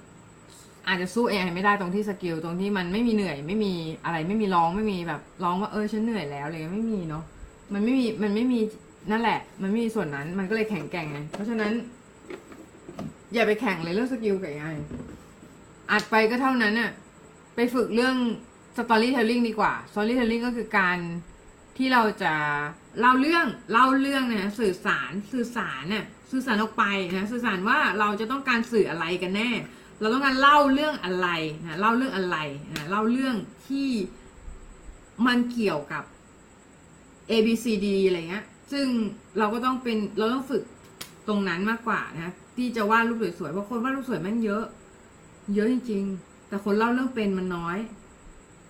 [0.89, 3.73] อาจจะสู้ AI ไม่ได้ตรงที่ skill ตรงที่มันไม่มีเหนื่อย ไม่มี
[4.05, 7.25] อะไรไม่มีร้องไม่มีแบบร้องว่าเออฉันเหนื่อยแล้วอะไรเงี้ยไม่มีเนาะ
[7.73, 8.61] มันไม่มีมันไม่มี
[9.11, 11.73] นั่นแหละ มันไม่มีส่วนนั้นมันก็เลยแข็งแกร่งไงเพราะฉะนั้น
[13.35, 14.77] อย่าไปแข่งเลยเรื่อง skill กับ AI
[15.91, 16.91] อัดไปก็เท่านั้นน่ะ
[17.55, 18.17] ไปฝึกเรื่อง
[18.77, 20.99] storytelling ดีกว่า storytelling ก็คือการ
[21.77, 22.35] ที่เราจะ
[23.01, 26.85] เล่าเรื่องเล่าเรื่องเนี่ยสื่อสารสื่อสารเนี่ยสื่อสารออกไป
[27.17, 29.51] นะสื่อสารว่าเราจะต้องการสื่ออะไรกันแน่
[30.01, 31.29] เราต้องการเล่าเรื่องอะไร
[31.67, 32.37] นะเล่าเรื่องอะไร
[32.73, 33.37] นะเล่าเรื่อง
[33.69, 33.89] ที่
[35.27, 36.05] มันเกี่ยวกับ
[37.31, 38.87] A B C D อะไรเงี้ย ซึ่ง
[39.39, 40.63] เราก็ต้องเป็นเราต้องฝึก
[41.29, 44.65] ตรงนั้นมากกว่านะที่จะวาดรูปสวยๆเพราะคนวาดรูปสวยแม่งเยอะ
[45.55, 47.79] เยอะจริง ๆ แต่คนเล่าเรื่องเป็นมันน้อย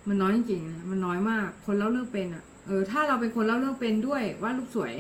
[0.09, 4.95] มันน้อยจริงๆนะมันน้อยมาก คนเล่าเรื่องเป็นอะ่ะเออถ้าเราเป็นคนเล่าเรื่องเป็นด้วยวาดรูปสวย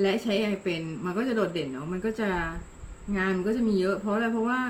[0.00, 2.28] และใช้ไอเป็น มันก็จะโดดเด่นเนาะมันก็จะ
[3.16, 4.60] งานมันก็จะมีเยอะ เพราะอะไรเพราะว่า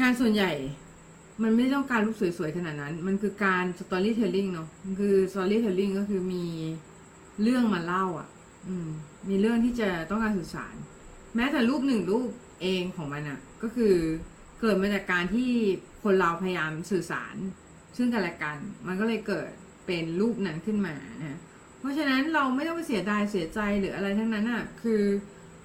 [0.00, 0.52] งานส่วนใหญ่
[1.42, 6.46] มันไม่ต้องการรูปสวยๆขนาดนั้น มันคือการ storytelling เนาะมันคือ storytelling ก็คือมี
[7.42, 8.28] เรื่องมาเล่าอะ
[8.68, 8.88] อืม
[9.28, 10.74] มีเรื่องที่จะต้องการสื่อสาร
[11.36, 12.28] แม้แต่รูปหนึ่งรูป
[12.62, 13.94] เองของมันอะ ก็คือ
[14.60, 15.50] เกิดมาจากการที่
[16.02, 17.34] คนเราพยายามสื่อสาร
[17.96, 19.50] ซึ่งกันและกัน มันก็เลยเกิด
[19.86, 21.38] เป็นรูปนั้นขึ้นมานะ
[21.80, 25.02] เพราะฉะนั้นเราไม่ต้องไปเสียดายเสียใจหรืออะไรทั้งนั้นอะ คือ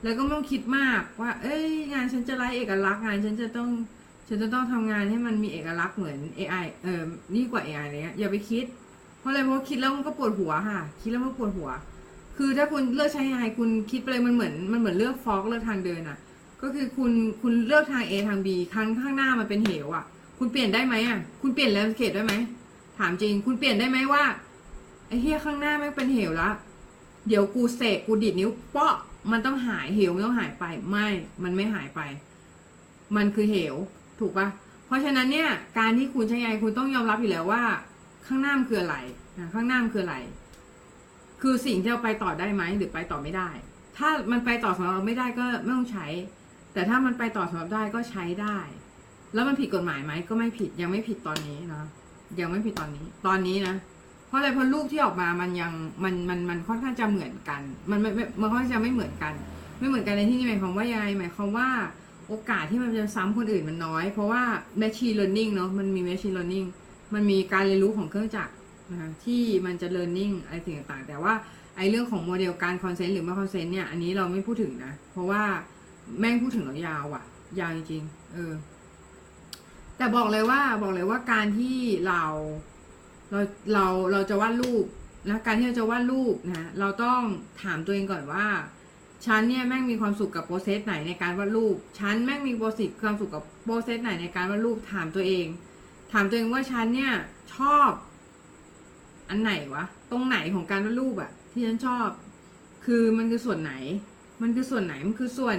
[0.04, 3.70] แล้วก็ไม่ต้องคิดมากว่า เอ้ย งานฉันจะไร้เอกลักษณ์งานฉันจะต้อง
[4.28, 7.02] ฉันจะต้องทำงานให้มันมีเอกลักษณ์เหมือน AI เออ
[7.36, 8.66] นี่กว่า AI อะไรเงี้ยอย่าไปคิด
[9.20, 11.70] เพราะอะไรเพราะคิดแล้วมันก็ปวดหัวค่ะ คิดแล้วมันปวดหัว
[12.38, 16.18] คือถ้าคุณเลือกใช้ AI คุณคิดไปเลยมันเหมือนมันเหมือนเลือกฟอกเลือกทางเดินอะ
[16.62, 20.06] ก็คือคุณคุณเลือกทาง A ทาง B ครั้งข้างหน้ามันเป็นเหวอะ
[20.40, 22.34] คุณเปลี่ยนได้ไหมอะคุณเปลี่ยนแลนด์สเคปได้ไหม
[22.98, 24.24] ถามจริง คุณเปลี่ยนได้ไหมว่า
[25.08, 26.50] ไอ้เฮียข้างหน้าไม่เป็นเหวละ
[27.28, 28.96] เดี๋ยวกูเสกกูดีดนิ้วเปาะ
[29.32, 31.08] มันต้องหายเหวมันต้องหายไป ไม่
[31.44, 32.02] มันไม่หายไป
[33.16, 33.76] มันคือเหว
[34.24, 34.48] ถูกปะ
[34.88, 37.64] เพราะฉะนั้นเนี่ยการที่คุณใช้ AI คุณต้องยอมรับอยู่แล้วว่า
[38.28, 38.98] ข้างหน้ามันคืออะไร
[39.40, 40.18] นะข้างหน้ามันคืออะไร
[41.42, 43.50] คือสิ่งที่เราไปต่อได้ไหมหรือไปต่อไม่ได้
[43.98, 46.06] ถ้ามันไปต่อสำหรับเราไม่ได้ก็ไม่ต้องใช้
[46.74, 48.58] แต่ถ้ามันไปต่อสำหรับได้ก็ใช้ได้
[49.34, 51.84] แล้วมันผิดกฎหมายไหมก็ไม่ผิดยังไม่ผิดตอนนี้นะ
[52.40, 53.76] ยังไม่ผิดตอนนี้ ตอนนี้นะ
[54.28, 55.72] เพราะอะไรเพราะรูปที่ออกมามันยัง
[56.04, 59.34] มันมันมันค่อนข้างจะเหมือนกัน มันไม่ไม่มันค่อนข้างจะไม่เหมือนกัน
[59.80, 61.68] ไม่เหมือนกันในที่นี้หมายความว่ายังไงหมายความว่า
[62.28, 64.44] โอกาสที่มันจะซ้ำคนอื่นมันน้อย เพราะว่า
[64.82, 66.68] machine learning เนาะมันมี machine learning
[67.14, 68.54] มันมีการเรียนรู้ของเครื่องจักร
[68.92, 71.34] นะคะที่มันจะ learning อะไรสิ่งต่างๆ แต่ว่า
[71.78, 75.44] ไอ้เรื่องของโมเดลการ consent หรือไม่ consent เนี่ยอันนี้เราไม่พูดถึงนะ เพราะว่า
[76.20, 77.24] แม่งพูดถึงแล้วยาวอะ
[77.60, 78.54] ยาวจริงๆเออ
[79.98, 82.24] แต่บอกเลยว่าบอกเลยว่าการที่เรา
[83.32, 83.40] เรา
[83.74, 84.86] เราเราจะวาดรูป
[85.30, 87.22] นะการที่เราจะวาดรูปนะเราต้อง
[87.64, 88.46] ถามตัวเองก่อนว่า
[89.26, 95.46] ฉันเนี่ยแม่งมีความสุขกับ process ไหนในการวาดรูป ฉันแม่งมี process ความสุขกับ process ไหนในการวาดรูปถามตัวเอง
[96.14, 97.14] ถามตัวเองว่าฉันเนี่ย
[97.56, 97.90] ชอบ
[99.30, 102.10] อันไหนวะ ตรงไหนของการวาดรูปอะที่ฉันชอบ
[102.86, 103.74] คือมันคือส่วนไหน
[104.42, 105.58] มันคือส่วนไหน มันคือส่วน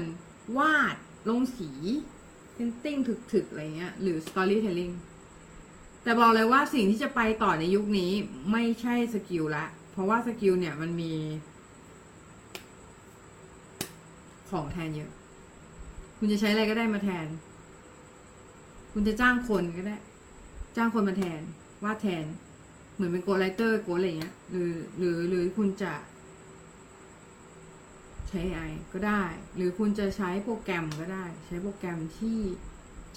[0.59, 0.97] วาด
[1.29, 1.71] ลงสี
[2.55, 2.99] painting
[3.33, 4.95] ถึกๆอะไรเงี้ย หรือ storytelling
[6.03, 8.11] แต่บอกเลยว่าสิ่งที่จะไปต่อในยุคนี้
[8.53, 11.13] ไม่ใช่ skill ละ เพราะว่า skill เนี่ยมันมี
[14.55, 15.11] ของแทนเยอะ
[16.19, 17.27] คุณจะใช้อะไรก็ได้มาแทน
[18.93, 19.97] คุณจะจ้างคนก็ได้
[20.77, 21.41] จ้างคนมาแทน
[21.85, 22.25] วาดแทน
[22.95, 25.95] เหมือนเป็นโกไรเตอร์โกอะไรเงี้ย หรือ หรือ หรือคุณจะ
[28.29, 29.23] ใช้ AI ก็ได้
[29.57, 32.39] หรือคุณจะใช้โปรแกรมก็ได้ ใช้โปรแกรมที่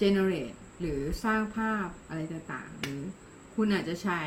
[0.00, 3.00] generate หรือสร้างภาพอะไรต่างๆ หรือ
[3.54, 4.22] คุณอาจจะใช้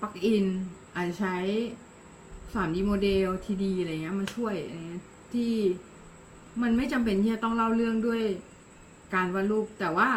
[0.00, 0.46] ปลั๊กอิน
[0.94, 1.36] อาจจะใช้
[2.54, 5.54] 3D โมเดล TD อะไรเงี้ยมาช่วยอะไรเงี้ย ที่
[6.62, 8.22] มันไม่จำเป็นที่จะต้องเล่าเรื่องด้วย
[9.14, 10.08] การวาดรูป แต่ว่า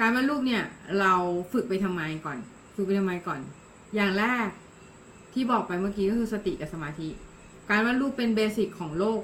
[0.00, 0.64] การวาดรูปเนี่ย
[1.00, 1.14] เรา
[1.52, 2.38] ฝึกไปทำไมก่อน
[2.74, 3.40] ฝึกไปทำไมก่อน
[3.94, 4.48] อย่างแรก
[5.32, 7.08] ที่บอกไปเมื่อกี้ก็คือสติกับสมาธิ
[7.70, 9.20] การวาดรูปเป็นเบสิกของโลก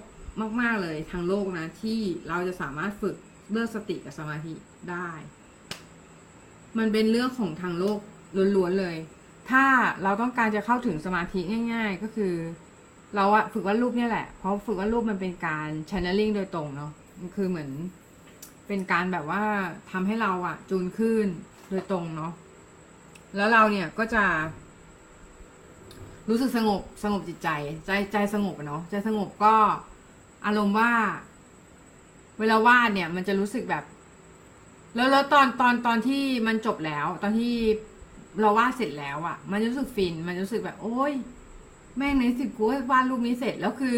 [0.61, 3.17] มาก ๆเลยทางโลกนะที่เราจะสามารถฝึก
[3.51, 4.55] เรื่องสติกับสมาธิ
[4.91, 5.11] ได้
[6.79, 7.99] มันเป็นเรื่องของทางโลก
[8.57, 8.97] ล้วนๆเลย
[9.51, 9.65] ถ้า
[10.03, 11.41] เราต้องการจะเข้าถึงสมาธิ
[11.73, 12.35] ง่าย ๆ ก็คือ
[13.15, 17.71] เราอะฝึกวาดรูปเนี่ยแหละ เพราะฝึกวาดรูปมันเป็นการ channeling โดยตรงเนาะมันคือเหมือน
[18.67, 19.43] เป็นการแบบว่า
[19.91, 21.27] ทำให้เราอะจูนขึ้น
[21.71, 22.33] โดยตรงเนาะ
[23.37, 24.25] แล้วเราเนี่ยก็จะ
[26.29, 27.49] รู้สึกสงบสงบจิตใจ
[27.87, 29.55] ใจใจสงบเนาะใจสงบก็
[30.47, 30.93] อารมณ์ว่า
[32.39, 33.85] เวลาวาดเนี่ย มันจะรู้สึกแบบ
[34.95, 37.55] แล้วแล้วตอนตอนตอนที่มันจบแล้ว ตอนที่
[38.41, 41.13] เราวาดเสร็จแล้วอะ่ะ มันรู้สึกฟิน มันรู้สึกแบบ โอ้ย
[41.97, 43.97] แม่งในสิบกูวาดรูปนี้เสร็จแล้วคือ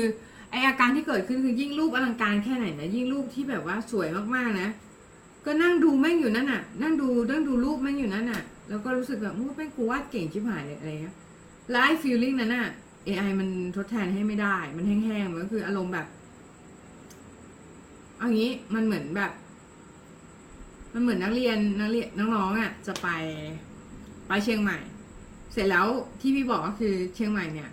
[0.50, 4.68] ไออาการที่เกิดขึ้นคือยิ่งรูปอลังการแค่ไหนนะยิ่งรูปที่แบบว่าสวยมากๆนะ
[5.44, 11.14] ก็นั่งดูแม่งอยู่นั่นน่ะ นั่งดูนั่งดูรูปแม่งอยู่นั่นน่ะ แล้วก็รู้สึกแบบโอ้แม่งกูวาดเก่งชิบหายเลยอะไรเงี้ย
[11.70, 12.66] แล้วไอ้ฟีลลิ่งนั้นน่ะ
[13.06, 16.06] AI มันทดแทนให้ไม่ได้ มันแห้งๆมันก็คืออารมณ์แบบ
[18.18, 19.32] เอางี้มันเหมือนแบบ
[20.92, 23.08] มันเหมือนนักเรียนนักเรียนน้องๆอะ จะไป
[24.28, 24.78] ไปเชียงใหม่
[25.52, 25.86] เสร็จแล้ว
[26.20, 27.70] ที่พี่บอกก็คือเชียงใหม่เนี่ย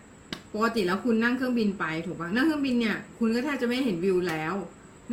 [0.56, 4.54] ปกติแล้วคุณนั่งเครื่องบินไปถูกปะนั่งเครื่องบินเนี่ยคุณก็แทบจะไม่เห็นวิวแล้ว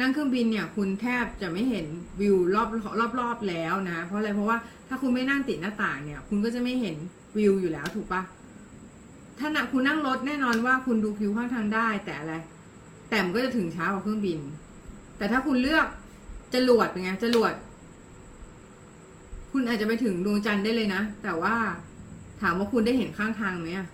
[0.00, 1.86] นั่งเครื่องบินเนี่ยคุณแทบจะไม่เห็น
[2.20, 2.68] วิวรอบ
[3.00, 6.96] รอบรอบแล้วนะ เพราะอะไรเพราะว่าถ้าคุณไม่นั่งติดหน้าต่างเนี่ย คุณก็จะไม่เห็น
[7.38, 8.22] วิวอยู่แล้วถูกปะ
[9.38, 12.34] ถ้านะคุณนั่งรถแน่นอนว่าคุณดูผิวข้างทางได้ แต่อะไร
[13.10, 14.38] แต่มันก็จะถึงช้ากว่าเครื่องบิน
[15.18, 15.86] แต่ถ้าคุณเลือก
[16.54, 17.54] จรวดเป็นไงจรวด
[19.52, 21.54] คุณอาจจะไปถึงดวงจันทร์ได้เลยนะ แต่ว่า
[22.40, 23.86] ถามว่าคุณได้เห็นข้างทางไหมอะ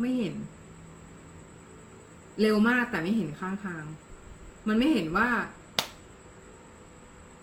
[0.00, 0.34] ไม่เห็น
[2.40, 3.84] เร็วมากแต่ไม่เห็นข้างทาง
[4.68, 5.28] มันไม่เห็นว่า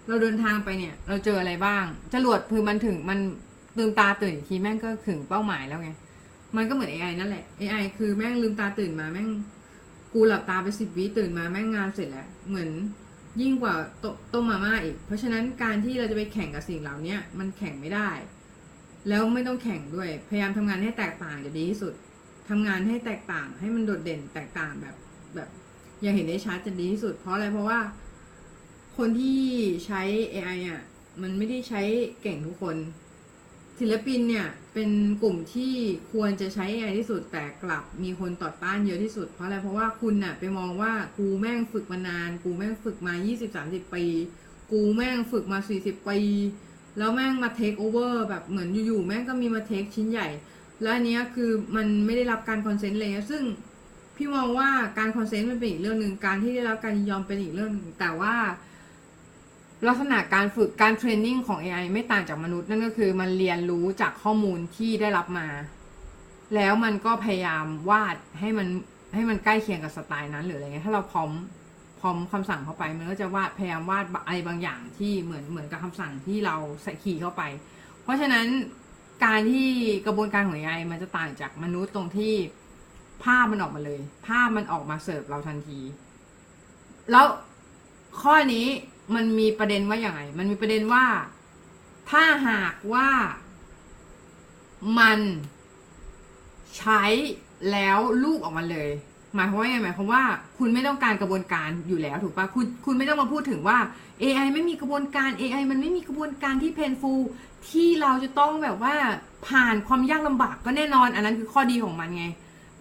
[0.07, 3.19] เราเดินทางไปเนี่ย เราเจออะไรบ้างจรวดคือมันถึงมัน
[3.77, 5.91] ตื่นตาตื่นทีแม่งก็ถึงเป้าหมายแล้วไง
[6.55, 9.29] มันก็เหมือน AI นั่นแหละ AI คือแม่งลืมตาตื่นมาแม่ง
[10.13, 12.69] กูหลับตาไปสิบวิตื่นมาแม่งงานเสร็จแล้ว เหมือน
[13.41, 18.09] ยิ่งกว่าตต้มมาม่าอีก เพราะฉะนั้นการที่เราจะไปแข่งกับสิ่งเหล่านี้มันแข่งไม่ได้
[19.07, 21.93] แล้วไม่ต้องแข่งด้วย พยายามทำงานให้แตกต่างจะดีที่สุด
[22.49, 24.95] ทำงานให้แตกต่างให้มันโดดเด่นแตกต่างแบบ
[25.35, 25.49] แบบ
[26.01, 27.79] อย่างเห็นได้ชัดจะดีที่สุด เพราะอะไรเพราะว่า
[28.97, 29.41] คนที่
[29.85, 30.01] ใช้
[30.33, 30.81] AI อะ
[31.21, 31.81] มันไม่ได้ใช้
[32.21, 32.77] เก่งทุกคน
[33.79, 34.89] ศิลปินเนี่ยเป็น
[35.23, 35.73] กลุ่มที่
[36.13, 43.13] ควรจะใช้ AI ที่สุดแต่กลับมีคนต่อต้านเยอะที่สุด เพราะอะไรเพราะว่าคุณน่ะไปมองว่ากูแม่งฝึกมานาน กูแม่งฝึกมา
[43.53, 44.05] 20-30 ปี
[44.71, 46.19] กูแม่งฝึกมา 40 ปี
[46.97, 50.27] แล้วแม่งมา take over แบบเหมือนอยู่ๆแม่งก็มีมา take ชิ้นใหญ่
[50.81, 53.43] แล้วอันเนี้ยคือมันไม่ได้รับการ consent เลยซึ่ง
[54.15, 58.35] พี่มองว่าการ consent มันเป็นอีกเรื่องหนึ่งการที่ได้รับการยินยอมเป็นอีกเรื่องหนึ่งแต่ว่า
[59.87, 65.47] ลักษณะการฝึกการเทรนนิ่งของ AI ไม่ต่างจากมนุษย์นั่นก็คือมันเรียนรู้จากข้อมูลที่ได้รับมา
[66.55, 68.67] แล้วมันก็พยายามวาดให้มัน
[69.15, 71.31] ให้มันใกล้เคียงกับสไตล์นั้นหรืออะไรเงี้ยถ้าเราพร้อม
[71.99, 77.43] พร้อมคำสั่งเข้าไป มันก็จะวาดพยายามวาดอะไรบางอย่างที่เหมือนเหมือนกับคำสั่งที่เราใส่คีย์เข้าไป
[78.03, 78.45] เพราะฉะนั้น
[79.23, 79.69] การที่
[80.05, 82.33] กระบวนการของ AI มันจะต่างจากมนุษย์ตรงที่
[83.23, 85.79] ภาพมันออกมาเลย ภาพมันออกมาเสิร์ฟเราทันที
[87.11, 87.25] แล้ว
[88.21, 88.67] ข้อนี้
[89.15, 91.05] มันมีประเด็นว่าอย่างไรมันมีประเด็นว่า
[92.09, 93.09] ถ้าหากว่า
[94.99, 95.19] มัน
[96.77, 97.03] ใช้
[97.71, 98.89] แล้วลูกออกมาเลย
[99.35, 100.23] หมายความว่าไงหมายความว่า
[100.57, 103.77] คุณไม่ต้องการกระบวนการอยู่แล้วถูกปะคุณคุณไม่ต้องมาพูดถึงว่า
[104.21, 107.13] AI ไม่มีกระบวนการ AI มันไม่มีกระบวนการที่เพนฟู
[107.67, 108.95] ที่เราจะต้องแบบว่า
[109.47, 112.25] ผ่านความยากลำบากก็แน่นอน อันนั้นคือข้อดีของมันไง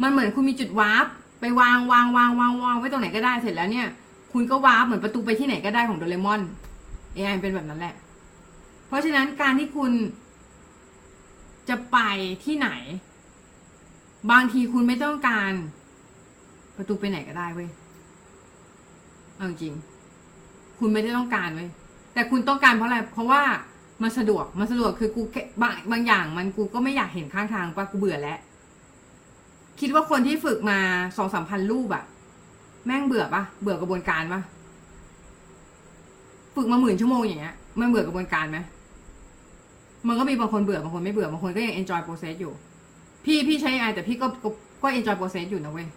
[0.03, 1.07] มันเหมือนคุณมีจุดวาร์ป
[1.41, 3.87] ไปวางวางวางวางวางไว้ตรงไหนก็ได้เสร็จแล้วเนี่ย
[4.33, 6.41] คุณก็วาร์ปเหมือนประตูไปที่ไหนก็ได้ของโดเรมอน
[7.17, 7.95] AI เป็นแบบนั้นแหละ
[8.87, 9.93] เพราะฉะนั้นการที่คุณ
[11.69, 11.99] จะไป
[12.45, 12.71] ที่ไหน
[14.31, 15.53] บางทีคุณไม่ต้องการ
[16.77, 17.69] ประตูไปไหนก็ได้เว้ย
[19.37, 19.75] เอาจริง
[20.79, 21.69] คุณไม่ได้ต้องการเว้ย
[22.15, 23.43] แต่คุณต้องการเพราะอะไร เพราะว่า
[24.03, 25.23] มันสะดวกมันสะดวกคือกู
[25.63, 28.39] บางบางอย่าง มันกูก็ไม่อยากเห็นข้างทางปะกูเบื่อแล้ว
[29.81, 30.79] คิดว่าคนที่ฝึกมา
[31.17, 32.05] สองสามพันรูปอะ
[32.87, 34.41] แม่งเบื่อปะเบื่อกระบวนการปะ
[36.55, 38.59] ฝึกมาหมื่นชั่วโมงอย่างเงี้ยมันเบื่อกระบวนการไหม
[40.09, 42.53] มันก็มีบางคนเบื่อบางคนไม่เบื่อบางคนก็ยัง enjoy process อยู่
[43.25, 44.49] พี่พี่ใช้ AI แต่พี่ก็ก็
[44.83, 45.89] ก็ enjoy process อยู่นะเว้ย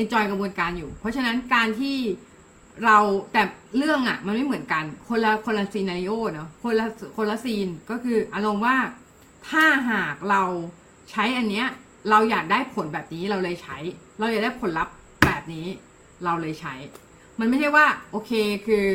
[0.00, 1.96] enjoy กระบวนการอยู่ เพราะฉะนั้นการที่
[2.86, 2.98] เรา
[3.32, 3.42] แต่
[3.76, 6.86] เรื่องอะมันไม่เหมือนกัน คนละคนละซีนารีโอเนาะคนละ
[7.16, 8.76] คนละซีนก็คืออารมณ์ว่า
[9.48, 10.42] ถ้าหากเรา
[11.10, 11.66] ใช้อันเนี้ย
[12.10, 13.78] เราอยากได้ผลแบบนี้เราเลยใช้
[14.18, 14.94] เราอยากได้ผลลัพธ์
[15.26, 15.66] แบบนี้
[16.24, 16.74] เราเลยใช้
[17.38, 18.32] มันไม่ใช่ว่า โอเค
[18.66, 18.86] คือ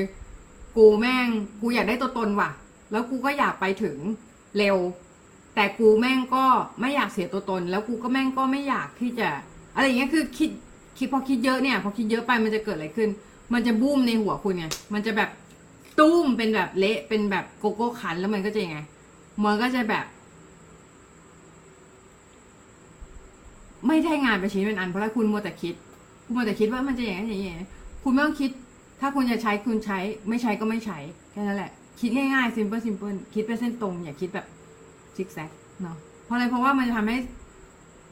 [0.78, 1.28] กูแม่ง
[1.62, 2.52] กูอยากได้ตัวตนว่ะ
[2.91, 3.98] แล้วกูก็อยากไปถึง
[4.58, 4.78] เร็ว
[5.56, 6.46] แต่กูแม่งก็
[6.82, 9.30] ไม่อยากเสียตัวตน แล้วกูก็แม่งก็ไม่อยากที่จะ
[9.76, 10.50] อะไรอย่างเงี้ยคือคิด
[10.98, 13.10] คิดพอคิดเยอะเนี่ย พอคิดเยอะไปมันจะเกิดอะไรขึ้น
[13.54, 15.30] มันจะบูมในหัวคุณไง มันจะแบบ
[16.00, 18.78] ตุ้มเป็นแบบเละเป็นแบบโกโก้คันแล้วมันก็จะยังไง
[19.44, 20.06] มันก็จะแบบ
[23.88, 25.76] ไม่ได้งานไปชิ้นเป็นอันเพราะว่าคุณมัวแต่คิด
[26.26, 27.68] คุณมัวแต่คิดว่ามันจะอย่างนี้อย่างนี้
[28.04, 28.52] คุณไม่ต้องคิด
[29.00, 30.98] ถ้าคุณจะใช้คุณใช้ ไม่ใช้ก็ไม่ใช้
[31.32, 34.46] แค่นั้นแหละ คิดง่ายๆ simple simple คิดเป็นเส้นตรง อย่าคิดแบบ
[35.16, 35.50] ซิกแซก
[35.82, 37.18] เนาะเพราะอะไรเพราะว่ามันจะทำให้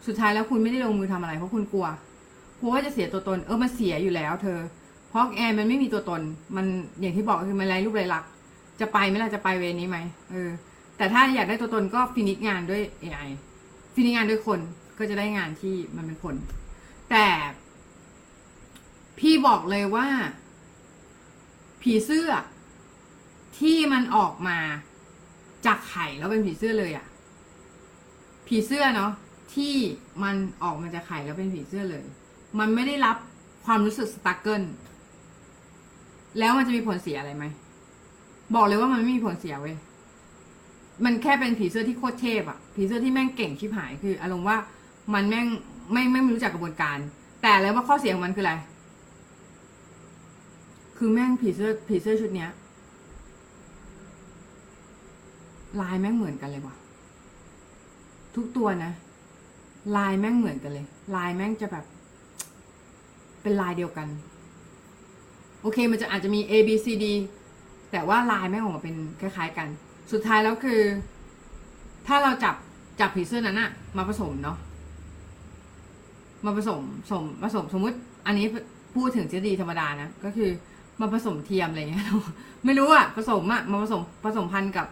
[0.07, 1.87] สุดท้ายแล้วคุณไม่ได้ลงมือทำอะไรเพราะคุณกลัว
[2.59, 4.59] กลัวว่าจะเสียตัวตน เออมันเสียอยู่แล้ว เธอ
[5.11, 6.21] เพราะ AI มันไม่มีตัวตน
[6.55, 6.65] มัน
[6.99, 8.29] อย่างที่บอกคือมันไร้รูปไร้ลักษณ์
[8.79, 9.97] จะไปไหมล่ะจะไปเวรนี้ไหม
[10.31, 10.49] เออ
[10.97, 13.29] แต่ถ้าอยากได้ตัวตนก็ฟินิชงานด้วย AI
[13.93, 14.59] ฟินิชงานด้วยคน
[14.97, 16.35] ก็จะได้งานที่มันเป็นคน
[17.11, 17.27] แต่
[19.19, 20.07] พี่บอกเลยว่า
[21.81, 22.29] ผีเสื้อ
[23.59, 24.57] ที่มันออกมา
[25.65, 27.05] จากไข่แล้วเป็นผีเสื้อเลยอะ่ะ
[28.47, 29.11] ผีเสื้อเนาะ
[29.55, 29.73] ที่
[30.23, 32.03] มันออกมาจากไข่แล้วเป็นผีเสื้อเลย
[32.59, 33.17] มันไม่ได้รับ
[33.65, 34.63] ความรู้สึกสตั๊กเกิล
[36.39, 37.45] แล้วมันจะมีผลเสียอะไรไหม
[38.55, 39.75] บอกเลยว่ามันไม่มีผลเสียเว้ย
[41.05, 44.57] มันแค่เป็นผีเสื้อที่โคตรเทพอะผีเสื้อที่แม่งเก่งชิบหายคือ อารมณ์ว่า
[45.13, 45.47] มันแม่ง
[45.91, 46.97] ไม่ไม่รู้จักกระบวนการ
[47.41, 48.53] แต่แล้วว่าข้อเสียของมันคืออะไร
[50.97, 52.49] คือแม่งผีเสื้อผีเสื้อชุดเนี้ย
[55.81, 56.75] ลายแม่งเหมือนกันเลยว่ะ
[58.35, 58.91] ทุกตัวนะ
[59.97, 61.85] ลายแม่งเหมือนกันเลย ลายแม่งจะแบบ
[63.41, 64.07] เป็นลายเดียวกัน
[65.61, 67.05] โอเคมันจะอาจจะมี A B C D
[67.91, 69.67] แต่ว่าลายแม่งออกมาเป็นคล้ายๆกัน
[70.11, 70.81] สุดท้ายแล้วคือ
[72.07, 72.55] ถ้าเราจับ
[72.99, 74.57] จับผีเสื้อนั้นอะมาผสมเนาะ
[76.45, 78.45] มาผสมสมผสมสมมุติ อันนี้
[78.95, 80.49] พูดถึงทฤษฎีธรรมดานะก็คือ
[81.01, 82.05] มาผสมเทียมอะไรเงี้ย
[82.65, 84.87] ไม่รู้อะผสมอะมาผสมผสมพันธุ์กับ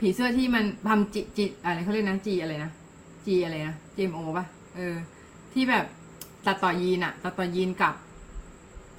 [0.00, 2.70] ผีเสื้อที่มันทำจิจิอะไรเขาเรียกนะจีอะไรนะ
[3.26, 4.44] จีอะไรนะ GMO ป่ะ
[4.76, 4.94] เออ
[5.52, 5.84] ที่แบบ
[6.46, 7.94] ตัดต่อยีนอะตัดต่อยีนกับ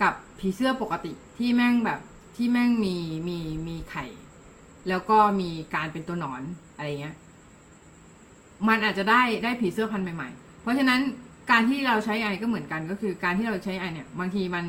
[0.02, 2.00] กับผีเสื้อปกติที่แม่งแบบ
[2.36, 2.96] ที่แม่งมี
[3.28, 4.06] มีมีไข่
[4.90, 6.42] แล้วก็มีการเป็นตัวหนอน
[6.76, 7.16] อะไรเงี้ย
[8.68, 11.02] มันอาจจะได้ได้ผีเสื้อพันธุ์ใหม่ๆ เพราะฉะนั้น
[11.52, 14.66] การที่เราใช้ไอก็เหมือนกันก็คือ การที่เราใช้ไอเนี่ยบางทีมัน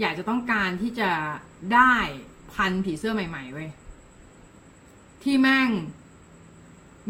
[0.00, 1.10] อยากจะต้องการที่จะ
[1.74, 1.92] ได้
[2.54, 3.68] พันผีเสื้อใหม่ๆเว้ย
[5.22, 5.68] ที่แม่ง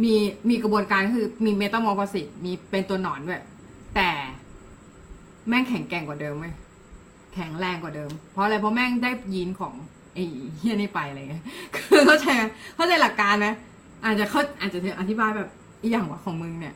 [0.03, 0.15] มี
[0.49, 3.43] มีกระบวนการคือมีเมตามอร์ฟสิมีเป็นตัวหนอนด้วย
[3.95, 4.11] แต่
[5.49, 6.55] แม่งแข็งแกร่งกว่าเดิมเว้ย
[7.35, 9.75] แข็งแรงกว่าเดิม เพราะอะไรเพราะแม่งได้ยีนของ
[10.15, 10.25] ไอ้
[10.59, 11.43] เฮียนี่ไปอะไรเงี้ย
[11.77, 12.43] คือเข้าใจไหม
[12.77, 13.49] เข้าใจหลักการไหม
[14.05, 15.49] อาจจะเขาอาจจะอธิบายแบบ
[15.83, 16.75] อหย่างว่าของมึงเนี่ย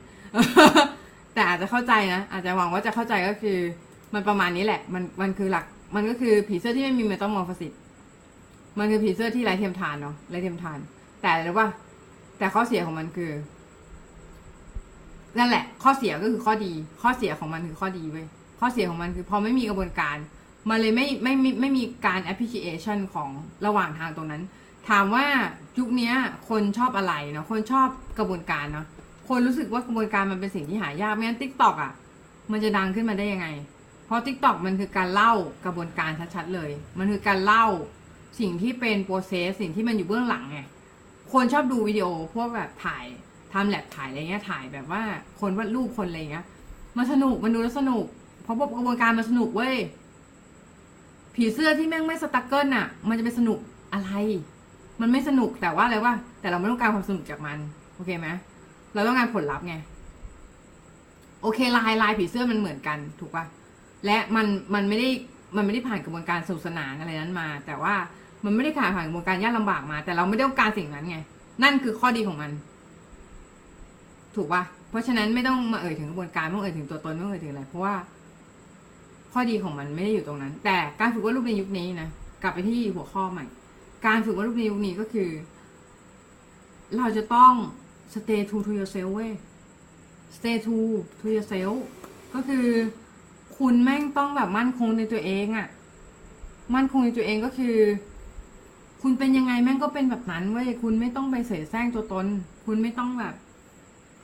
[1.35, 3.59] แต่อาจจะเข้าใจนะอาจจะหวังว่าจะเข้าใจก็คือ
[4.15, 5.65] มันประมาณนี้แหละ มันมันคือหลัก
[5.97, 7.73] มันก็คือผีเสื้อที่ไม่มีเมตามอร์ฟสิต
[8.79, 10.79] มันคือผีเสื้อที่ไร้เทียมทานเนาะไร้เทียมทาน
[11.21, 11.69] แต่อะไรรู้ป่ะ
[12.39, 13.31] แต่ข้อเสียของมันคือ
[15.39, 18.27] นั่นแหละ ข้อเสียก็คือข้อดี ข้อเสียของมันคือข้อดีเว้ย
[18.61, 20.17] ข้อเสียของมันคือพอไม่มีกระบวนการ
[20.69, 23.29] มันเลยไม่ไม่ไม่ไม่มีการ appreciation ของ
[23.67, 24.43] ระหว่างทางตรงนั้น
[24.89, 25.25] ถามว่า
[25.79, 26.13] ยุคนี้
[26.49, 28.87] คนชอบอะไรเนาะคนชอบกระบวนการเนาะ
[29.29, 31.93] คนรู้สึกว่ากระบวนการมันเป็นสิ่งที่หายากไม่งั้น TikTok อะ
[32.53, 33.49] มันจะดังขึ้นมาได้ยังไง
[34.07, 35.33] เพราะ TikTok มันคือการเล่า
[35.65, 37.67] กระบวนการชัดๆเลย มันคือการเล่า
[38.41, 40.59] สิ่งที่เป็นโปรเซสสิ่งที่มันอยู่เบื้องหลังไง
[41.33, 43.05] คนชอบดูวิดีโอพวกแบบถ่าย
[43.53, 45.03] ทำแลบถ่ายอะไรเงี้ยถ่ายแบบว่า
[45.41, 46.45] คนวาดรูปคนอะไรเงี้ย
[46.97, 48.05] มันสนุกมันดูแล้วสนุก
[48.43, 49.75] เพราะกระบวนการมันสนุกเว้ย
[51.35, 53.59] ผีเสื้อที่แม่งไม่สตั๊กเกิลน่ะ มันจะไปสนุก
[53.95, 54.11] อะไร
[55.01, 57.59] มันไม่สนุกแต่ว่าอะไรว่าแต่เราไม่ต้องการความสนุกจากมัน
[57.95, 58.29] โอเคไหม
[58.95, 59.75] เราต้องการผลลัพธ์ไง
[61.43, 63.45] โอเคลายลายผีเสื้อมันเหมือนกัน ถูกปะ
[64.07, 65.09] และมันมันไม่ได้
[65.57, 67.95] มันไม่ได้ผ่านกระบวนการสนุกสนานอะไรนั้นมา แต่ว่า
[68.45, 71.19] มันไม่ได้ผ่านผ่านกระบวนการยากลำบากมา แต่เราไม่ต้องการสิ่งนั้นไง
[71.63, 72.51] นั่นคือข้อดีของมัน
[74.37, 77.95] ถูกปะเพราะฉะนั้นไม่ต้องมาเอ่ยถึงกระบวนการไม่ต้องเอ่ยถึงตัวตนไม่ต้องเอ่ยถึงอะไรเพราะว่า
[79.33, 82.09] ข้อดีของมันไม่ได้อยู่ตรงนั้น แต่การฝึกวาดรูปในยุคนี้นะ
[82.43, 83.45] กลับไปที่หัวข้อใหม่
[84.07, 85.31] การฝึกวาดรูปในยุคนี้ก็คือ
[86.97, 87.53] เราจะต้อง
[88.15, 89.33] stay true to yourself เว้ย
[90.37, 91.77] stay true to yourself
[92.35, 92.67] ก็คือ
[93.59, 95.69] คุณแม่งต้องแบบมั่นคงในตัวเองอะ
[96.75, 97.77] มั่นคงในตัวเองก็คือ
[99.03, 102.27] คุณเป็นยังไงแม่งก็เป็นแบบนั้นเว้ยคุณไม่ต้องไปเสแสร้งตัวตน
[102.67, 103.35] คุณไม่ต้องแบบ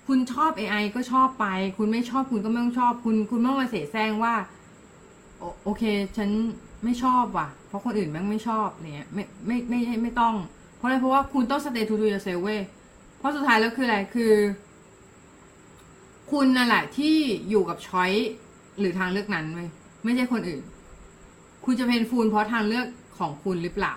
[0.06, 1.46] คุณชอบ AI ก็ชอบไป
[1.78, 4.34] คุณไม่ชอบคุณก็ไม่ต้องชอบ คุณ คุณไม่ต้องมาเสแสร้งว่า
[5.64, 5.82] โอเค
[6.16, 6.30] ฉัน
[6.84, 10.34] ไม่ชอบว่ะ เพราะคนอื่นแม่งไม่ชอบไรเงี้ยไม่ไม่ไม่ไม่ไม่ต้อง
[10.76, 12.60] เพราะอะไรเพราะว่าคุณต้อง stay true to yourself เว้ย
[13.18, 14.32] เพราะสุดท้ายแล้วคืออะไรคือ
[16.30, 17.16] คุณนั่นแหละที่
[17.48, 18.12] อยู่กับช้อย
[18.78, 19.68] หรือทางเลือกนั้นเว้ย
[20.04, 20.62] ไม่ใช่คนอื่น
[21.64, 22.86] คุณจะเป็นฟูลเพราะทางเลือก
[23.18, 23.94] ของคุณหรือเปล่า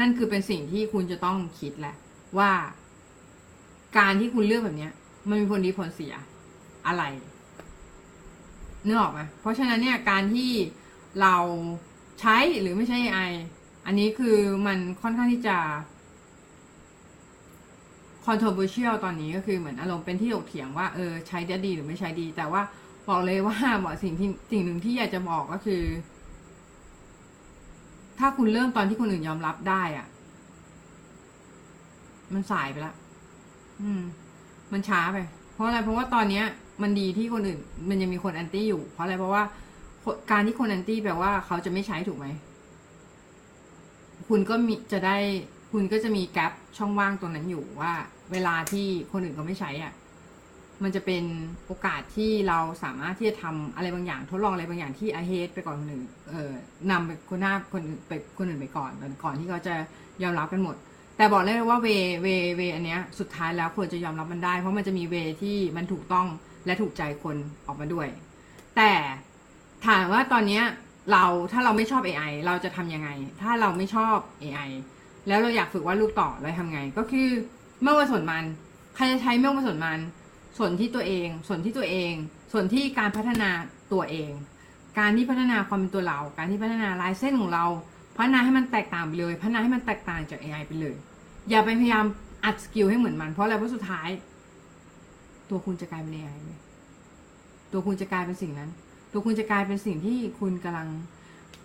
[0.00, 1.94] นั่นคือเป็นสิ่งที่คุณจะต้องคิดแหละ
[2.38, 2.50] ว่า
[3.98, 4.92] การที่คุณเลือกแบบเนี้ย
[5.28, 6.14] มันมีผลดีผลเสีย
[6.86, 7.02] อะไร
[8.86, 10.50] นึกออกไหมเพราะฉะนั้นเนี่ยการที่
[11.20, 11.36] เรา
[12.20, 13.30] ใช้หรือไม่ใช้ AI
[13.86, 15.56] อันนี้คือมันค่อนข้างที่จะ
[18.26, 22.62] controversial ตอนนี้ก็คือเหมือนอารมณ์เป็นที่ถกเถียงว่าเออใช้ได้ดีหรือไม่ใช้ดี แต่ว่า
[23.08, 25.82] บอกเลยว่าบอกสิ่งที่สิ่งหนึ่งที่อยากจะบอกก็คือ
[28.18, 30.06] ถ้าคุณเริ่มตอนที่คนอื่นยอมรับได้อะ
[32.32, 32.96] มันสายไปแล้ว
[33.82, 34.02] อืม
[34.72, 35.18] มันช้าไป
[35.52, 36.44] เพราะอะไรเพราะว่าตอนเนี้ย
[36.82, 39.42] มันดีที่คนอื่น มันยังมีคนแอนตี้อยู่ เพราะอะไรเพราะว่า
[40.30, 42.26] การที่คนแอนตี้แปลว่าเขาจะไม่ใช้ถูกไหม
[44.28, 45.16] คุณก็มีจะได้
[45.72, 47.92] คุณก็จะมี gap ช่องว่างตรงนั้นอยู่ว่า
[48.32, 49.92] เวลาที่คนอื่นเขาไม่ใช้อะ
[50.82, 51.24] มันจะเป็น
[51.66, 56.52] โอกาสที่เราสามารถที่จะทำอะไรบางอย่าง ทดลองอะไรบางอย่างที่ ahead ไปก่อนคนอื่น เอ่อ
[56.90, 58.90] นำไปคนหน้าคนอื่นไปคนอื่นไปก่อน
[59.24, 59.74] ก่อนที่เขาจะ
[60.22, 60.76] ยอมรับกันหมด
[61.16, 61.88] แต่บอกเลยว่าเว
[62.22, 66.26] เวเวอันเนี้ย สุดท้ายแล้วควรจะยอมรับมันได้ เพราะมันจะมีเวที่มันถูกต้อง
[66.66, 68.08] และถูกใจคนออกมาด้วย
[68.76, 68.92] แต่
[69.86, 70.60] ถามว่าตอนนี้
[71.12, 73.08] เราถ้าเราไม่ชอบ AI เราจะทำยังไง
[73.40, 74.70] ถ้าเราไม่ชอบ AI
[75.28, 77.28] แล้วเราอยากฝึกว่าดลูกต่อเราทำไง ก็คือ
[77.82, 78.44] เมื่อวันส่วนมัน
[78.94, 79.98] ใครจะใช้เมื่อวันส่วนมัน
[80.58, 82.12] ส่วนที่ตัวเอง ส่วนที่ตัวเอง
[82.52, 83.50] ส่วนที่การพัฒนา
[83.92, 84.30] ตัวเอง
[84.98, 87.64] การที่พัฒนาความเป็นตัวเรา การที่พัฒนาลายเส้นของเรา
[88.16, 90.94] พัฒนาให้มันแตกต่างไปเลย พัฒนาให้มันแตกต่างจาก AI ไปเลย
[91.50, 92.04] อย่าไปพยายาม
[92.44, 94.08] อัดสกิลให้เหมือนมัน เพราะอะไรเพราะสุดท้าย
[95.50, 96.58] ตัวคุณจะกลายเป็น AI เลย
[97.72, 98.70] ตัวคุณจะกลายเป็นสิ่งนั้น
[99.12, 100.88] ตัวคุณจะกลายเป็นสิ่งที่คุณกำลัง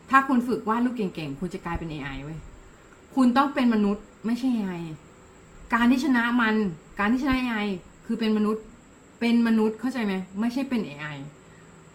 [0.09, 2.39] ถ้าคุณฝึกวาดรูปเก่งๆ คุณจะกลายเป็น AI เว้ย
[3.15, 4.81] คุณต้องเป็นมนุษย์ไม่ใช่ AI
[5.73, 6.55] การที่ชนะมัน
[6.99, 7.67] การที่ชนะ AI
[8.05, 8.63] คือเป็นมนุษย์
[9.19, 11.17] เป็นมนุษย์เข้าใจไหม ไม่ใช่เป็น AI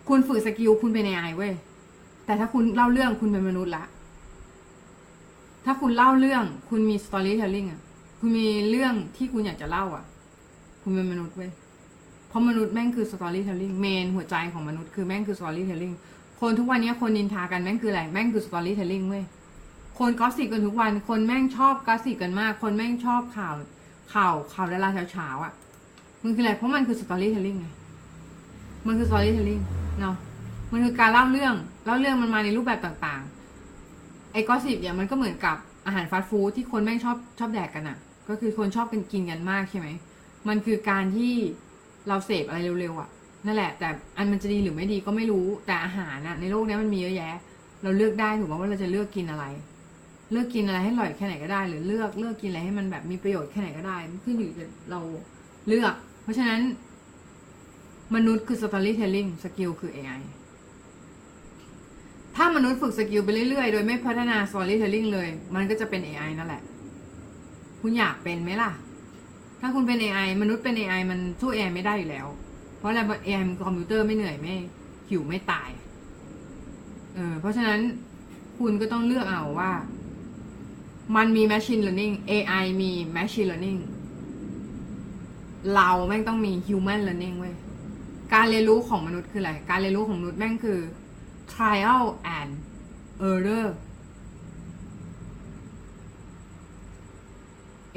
[0.08, 1.52] คุณฝึกสกิลคุณเป็น AI เว้ย
[2.24, 3.84] แต่ถ้าคุณเล่าเรื่องคุณเป็นมนุษย์ละ
[5.64, 7.80] ถ้าคุณเล่าเรื่องคุณมี storytelling อะ
[8.18, 10.04] คุณมีเรื่องที่คุณอยากจะเล่าอะ
[10.82, 11.50] คุณเป็นมนุษย์เว้ย
[12.30, 15.94] เพราะมนุษย์แม่งคือ storytelling เมนหัวใจของมนุษย์คือแม่งคือ storytelling
[16.40, 19.24] คนทุกวันนี้คนนินทากันแม่งคืออะไรแม่งคือ storytelling เว้ย
[19.98, 23.54] คนกอสิกกันทุกวัน คนแม่งชอบกอสิกกันมาก คนแม่งชอบข่าว
[24.14, 25.52] ข่าวข่าวดาราเช้าๆอะ
[26.22, 27.66] มันคืออะไรเพราะมันคือ storytelling ไง
[28.86, 29.62] มันคือ storytelling
[30.00, 30.16] เนาะ
[30.72, 31.54] มันคือการเล่าเรื่อง
[31.84, 35.56] เล่าเรื่องมันมาในรูปแบบต่างๆ ไอ้กอสิบเนี่ยมันก็เหมือนกับ
[35.86, 39.88] อาหารฟาสต์ฟู้ดที่คนแม่งชอบชอบแดกกันอะ่ะ ก็คือคนชอบกันกินกันมากใช่ไหม
[40.48, 41.34] มันคือการที่
[42.08, 43.08] เราเสพอะไรเร็วๆอะ่ะ
[43.46, 47.36] นั่นแหละ แต่อันมันจะดีหรือไม่ดีก็ไม่รู้แต่อาหารน่ะในโลกนี้มันมีเยอะแยะ
[47.82, 49.44] เราเลือกได้ถูกไหมว่าเราจะเลือกกินอะไร
[50.32, 55.00] เลือกกินอะไรให้อร่อยแค่ไหนก็ได้ หรือเลือกเลือกกินอะไรให้มันแบบมีประโยชน์แค่ไหนก็ได้ขึ้นอยู่กับเรา
[55.68, 56.60] เลือก เพราะฉะนั้น
[58.14, 60.22] มนุษย์คือ storytelling skill คือ AI
[62.36, 66.62] ถ้ามนุษย์ฝึก skill ไปเรื่อยๆ โดยไม่พัฒนา storytelling เลย มันก็จะเป็น AI นั่นแหละ
[67.80, 68.70] คุณอยากเป็นไหมล่ะ
[69.60, 72.26] ถ้าคุณเป็น AI มนุษย์เป็น AI มันสู้ AI ไม่ได้อยู่แล้ว
[72.78, 74.54] เพราะอะไร AI มันคอมพิวเตอร์ไม่เหนื่อยไม่
[75.08, 75.70] หิวไม่ตาย
[77.14, 77.80] เออ เพราะฉะนั้น
[78.58, 79.72] คุณก็ต้องเลือกเอาว่า
[81.16, 83.80] มันมี machine learning AI มี machine learning
[85.74, 87.54] เราแม่งต้องมี human learning เว้ย
[88.34, 90.80] การเรียนรู้ของมนุษย์คืออะไร การเรียนรู้ของมนุษย์แม่งคือ
[91.52, 92.04] trial
[92.38, 92.52] and
[93.28, 93.68] error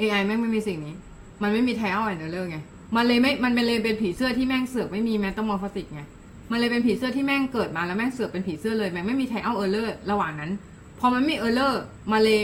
[0.00, 0.96] AI แม่งไม่มีสิ่งนี้
[1.42, 2.58] มันไม่มี trial and error ไง
[2.96, 6.02] มันเลยไม่ มันเป็นเลยเป็นผีเสื้อที่แม่งเสือกไม่มี metamorphosis ไง
[6.50, 10.50] มันเลยเป็นผีเสื้อที่แม่งเกิดมาแล้วแม่งเสือกเป็นผีเสื้อเลยแม่งไม่มี trial error ระหว่างนั้น
[10.98, 11.74] พอมันไม่ error
[12.12, 12.38] มาเลย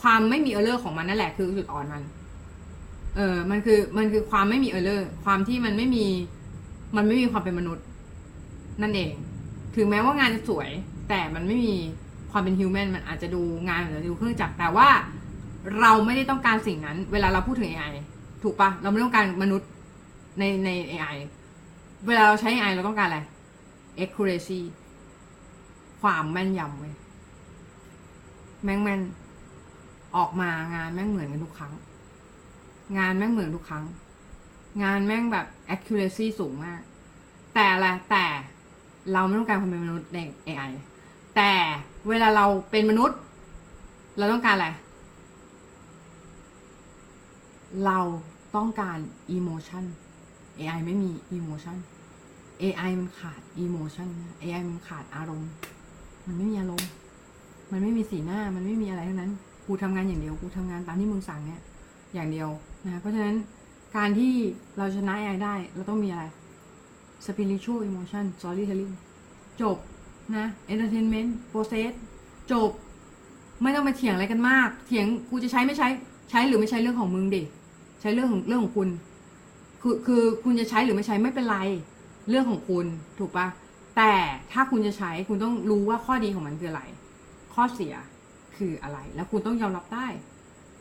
[0.00, 2.02] ความไม่มี error ของมันนั่นแหละคือจุดอ่อนมัน
[3.16, 6.06] เออ มันคือ มันคือความไม่มี error ความที่มันไม่มี
[6.96, 7.84] มันไม่มีความเป็นมนุษย์
[8.82, 9.12] นั่นเอง
[9.76, 10.70] ถึงแม้ว่างานจะสวย
[11.08, 11.74] แต่มันไม่มี
[12.30, 14.88] ความเป็นฮิวแมนมันอาจจะดูงานหรือดูเครื่องจักรแต่ว่า
[15.80, 17.94] เราไม่ได้ต้องการสิ่งนั้น เวลาเราพูดถึง AI
[18.42, 19.70] ถูกปะเราไม่ต้องการมนุษย์
[20.38, 21.16] ในใน AI
[22.06, 23.20] เวลาเราใช้ AI เราต้องการอะไร
[24.04, 24.60] accuracy
[26.00, 26.94] ความแม่นยำเว้ย
[28.64, 29.00] แม่งแม่น
[30.16, 31.72] ออกมางานแม่งเหมือนกันทุกครั้ง
[32.98, 33.84] งานแม่งเหมือนทุกครั้ง
[34.82, 36.80] งานแม่งแบบ accuracy สูงมาก
[37.54, 38.24] แต่อะไรแต่
[39.12, 40.72] เราไม่ต้องการความเป็นมนุษย์ใน AI
[41.36, 41.52] แต่
[42.08, 43.18] เวลาเราเป็นมนุษย์
[44.18, 44.68] เราต้องการอะไร
[47.84, 47.98] เรา
[48.56, 48.98] ต้องการ
[49.36, 49.84] emotion
[50.58, 51.76] AI ไม่มี emotion
[52.62, 54.08] AI มันขาด emotion
[54.40, 55.50] น AI มันขาดอารมณ์
[56.26, 56.88] มันไม่มีอารมณ์
[57.72, 59.32] มันไม่มีสีหน้า มันไม่มีอะไรทั้งนั้น
[59.66, 61.60] กูทำงานอย่างเดียว กูทำงานตามที่มึงสั่งเนี่ย
[62.14, 62.48] อย่างเดียว
[62.84, 63.36] นะ เพราะฉะนั้น
[63.96, 64.32] การที่
[64.76, 66.24] เราชนะ AI ได้ เราต้องมีอะไร
[67.24, 68.92] spiritual emotion storytelling
[69.62, 69.76] จบ
[70.36, 71.92] นะ entertainment process
[72.52, 72.70] จบ
[73.62, 75.88] ไม่ต้องมาเถียงอะไรกันมาก เถียงกูจะใช้ไม่ใช้
[76.30, 77.42] ใช้หรือไม่ใช้เรื่องของมึงดิ
[78.02, 78.88] ใช้เรื่องของเรื่องของคุณ
[79.82, 81.58] คือคือคุณจะใช้หรือไม่ใช้ไม่เป็นไร
[82.28, 82.86] เรื่องของคุณ
[83.18, 83.46] ถูกปะ
[83.96, 84.12] แต่
[84.52, 86.82] ถ้าคุณจะใช้คุณต้องรู้ว่าข้อดีของมันคืออะไร
[87.54, 87.94] ข้อเสีย
[88.56, 90.06] คืออะไร แล้วคุณต้องยอมรับได้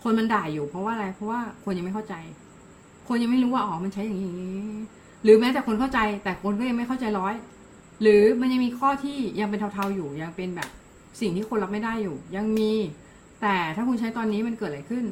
[0.03, 2.15] คนมันด่าอยู่ เพราะว่าอะไร เพราะว่าคนยังไม่เข้าใจ
[3.07, 4.29] คนยังไม่รู้ว่าอ๋อมันใช้อย่างนี้
[5.23, 7.33] หรือแม้แต่คนเข้าใจ แต่คนก็ยังไม่เข้าใจร้อย
[8.01, 10.69] หรือมันยังมีข้อที่ยังเป็นเทาๆอยู่ ยังเป็นแบบ
[11.21, 12.71] สิ่งที่คนรับไม่ได้อยู่ ยังมี
[13.41, 15.05] แต่ถ้าคุณใช้ตอนนี้มันเกิดอะไรขึ้น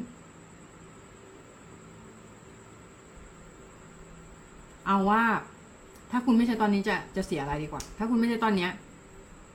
[4.86, 5.22] เอาว่า
[6.10, 8.70] ถ้าคุณไม่ใช้ตอนนี้จะจะเสียอะไรดีกว่า ถ้าคุณไม่ใช้ตอนเนี้ย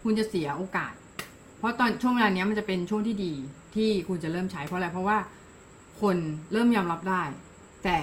[0.04, 0.94] คุณจะเสียโอกาส
[1.58, 3.34] เพราะตอนช่วงเวลาเนี้ยมันจะเป็นช่วงที่ดี
[3.76, 5.18] ที่คุณจะเริ่มใช้เพราะอะไรเพราะว่า
[6.02, 6.18] คน
[6.52, 7.24] เริ่มยอมรับได้
[7.84, 7.98] แต่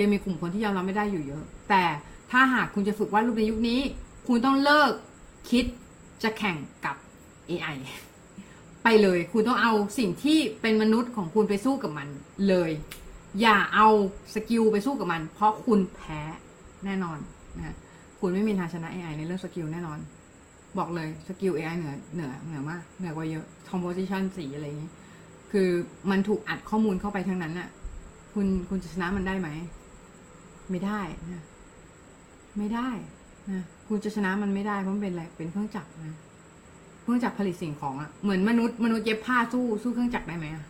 [0.00, 1.84] ยังมีกลุ่มคนที่ยอมรับไม่ได้อยู่เยอะ แต่
[2.30, 3.80] ถ้าหากคุณจะฝึกวาดรูปในยุคนี้
[4.28, 4.92] คุณต้องเลิก
[5.50, 5.64] คิด
[6.22, 6.96] จะแข่งกับ
[7.50, 7.76] AI
[8.84, 12.08] ไปเลย คุณต้องเอาสิ่งที่เป็นมนุษย์ของคุณไปสู้กับมัน
[12.48, 12.70] เลย
[13.40, 13.88] อย่าเอา
[14.34, 16.20] skill ไปสู้กับมัน เพราะคุณแพ้
[16.84, 17.18] แน่นอน
[17.56, 17.74] นะ
[18.20, 19.98] คุณไม่มีทางชนะ AI ในเรื่อง skill แน่นอน
[20.78, 24.90] บอกเลย skill AI เหนือเหนือเหนือมากเหนือกว่าเยอะ composition สีอะไรอย่างนี้
[25.52, 25.68] คือ
[26.10, 27.68] มันถูกอัดข้อมูลเข้าไปทั้งนั้นน่ะ
[28.34, 29.48] คุณคุณจะชนะมันได้ไหม
[30.70, 31.00] ไม่ได้
[31.32, 31.42] นะ
[32.58, 32.88] ไม่ได้
[33.50, 36.16] นะคุณจะชนะมันไม่ได้เพราะมันเป็นอะไรเป็นเครื่องจักรนะ
[37.02, 40.64] เครื่องจักรผลิตสิ่งของอะเหมือนมนุษย์มนุษย์เย็บผ้าสู้สู้เครื่องจักรได้ไหมอะ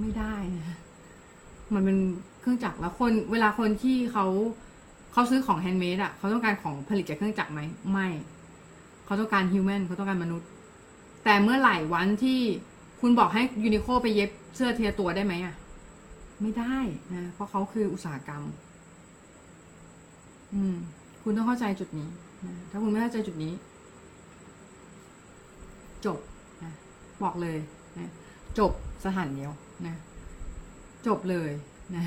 [0.00, 0.78] ไม่ได้นะ
[1.74, 1.98] มันเป็น
[2.40, 4.26] เครื่องจักรแล้วคน เวลาคนที่เขา
[5.12, 8.08] เขาซื้อของแฮนด์เมดอะ เขาต้องการของผลิตจากเครื่องจักรไหม ไม่
[9.04, 10.48] เขาต้องการฮิวแมนเขาต้องการมนุษย์
[11.24, 12.40] แต่เมื่อไหร่วันที่
[13.00, 15.54] คุณบอกให้ยูนิโคไปเย็บเสื้อเทียตัวได้ไหมอะ
[16.40, 16.76] ไม่ได้
[17.14, 18.42] นะ เพราะเขาคืออุตสาหกรรม
[20.54, 20.76] อืม
[21.22, 22.08] คุณต้องเข้าใจจุดนี้
[22.46, 23.52] นะถ้าคุณไม่เข้าใจจุดนี้
[26.06, 26.18] จบ
[26.64, 26.72] นะ
[27.22, 27.58] บอกเลย
[27.98, 28.10] นะ
[28.58, 28.72] จบ
[29.04, 29.50] สถานเดียว
[29.86, 29.94] นะ
[31.06, 31.50] จบเลย
[31.96, 32.04] นะ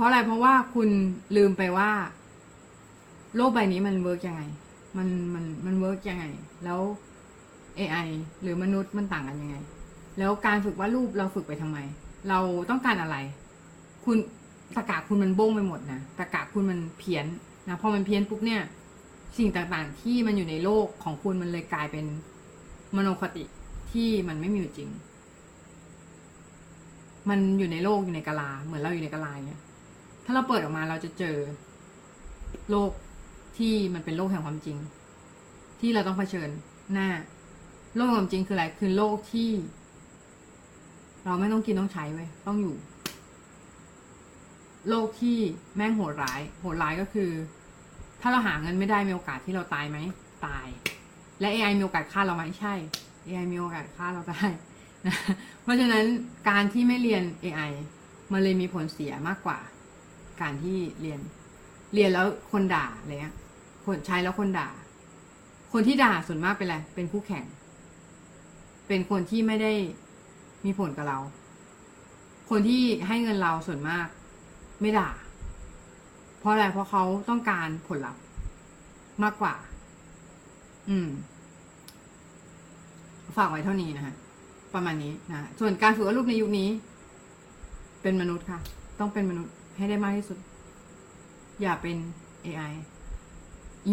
[0.00, 0.88] ราะอะไรเพราะว่าคุณ
[1.36, 1.90] ลืมไปว่า
[3.36, 4.42] โลกใบนี้มัน work ยังไง
[4.96, 6.24] มันมันมัน work ยังไง
[6.64, 6.80] แล้ว
[7.78, 8.08] AI
[8.42, 9.56] หรือมนุษย์มันต่างกันยังไง
[10.18, 11.78] แล้วการฝึกวาดรูปเราฝึกไปทำไม
[12.28, 12.38] เรา
[12.70, 13.16] ต้องการอะไร
[14.04, 14.16] คุณ
[14.76, 17.26] ตรรกะคุณมันบ้งไปหมดนะตรรกะคุณมันเพี้ยน
[17.68, 18.62] นะพอมันเพี้ยนปุ๊บเนี่ย
[19.38, 22.06] สิ่งต่างๆที่มันอยู่ในโลกของคุณมันเลยกลายเป็น
[22.96, 23.44] มโนคติ
[23.92, 24.90] ที่มันไม่มีอยู่จริง
[27.28, 31.36] มันอยู่ในโลกอยู่ในกาลา เหมือนเราอยู่ในกาลาเนี่ยาถ้าเราเปิดออกมาเราจะเจอ
[32.70, 32.90] โลก
[33.58, 34.78] ที่มันเป็นโลกแห่งความจริง
[35.80, 36.48] ที่เราต้องเผชิญ
[36.92, 37.08] หน้า
[37.96, 39.50] โลกแห่งความจริงคืออะไร คือโลกที่
[41.24, 42.76] เราไม่ต้องกินต้องใช้เว้ยต้องอยู่
[44.88, 45.38] โลกที่
[45.76, 47.30] แม่งโหดร้าย โหดร้ายก็คือ
[48.20, 49.98] ถ้าเราหาเงินไม่ได้มีโอกาสที่เราตายไหม
[50.46, 50.66] ตาย
[51.40, 52.74] และ AI มีโอกาสฆ่าเราไหมใช่
[53.26, 54.42] AI มีโอกาสฆ่าเราได้
[55.06, 55.16] นะ
[55.62, 56.04] เพราะฉะนั้น
[56.48, 57.72] การที่ไม่เรียน AI
[58.32, 59.58] มันเลยมีผลเสียมากกว่า
[60.40, 61.20] การที่เรียน
[61.94, 63.34] เรียนแล้วคนด่าอะไรเงี้ย
[63.84, 64.68] คนใช้แล้วคนด่า
[65.72, 67.44] คนที่ด่าส่วนมากเป็นอะไรเป็นคู่แข่ง
[68.86, 69.72] เป็นคนที่ไม่ได้
[70.64, 71.18] มีผลกับเรา
[72.50, 74.06] คนที่ให้เงินเราส่วนมาก
[74.80, 75.10] ไม่ด่า
[76.38, 78.22] เพราะอะไรเพราะเขาต้องการผลลัพธ์
[79.22, 79.54] มากกว่า
[80.88, 81.08] อืม
[83.36, 84.14] ฝากไว้เท่านี้นะฮะ
[84.74, 86.68] ประมาณนี้นะ ส่วนการฝึกวาดรูปในยุคนี้
[88.02, 88.60] เป็นมนุษย์ค่ะ
[88.98, 90.38] ต้องเป็นมนุษย์ ให้ได้มากที่สุด
[91.60, 91.96] อย่าเป็น
[92.46, 92.72] AI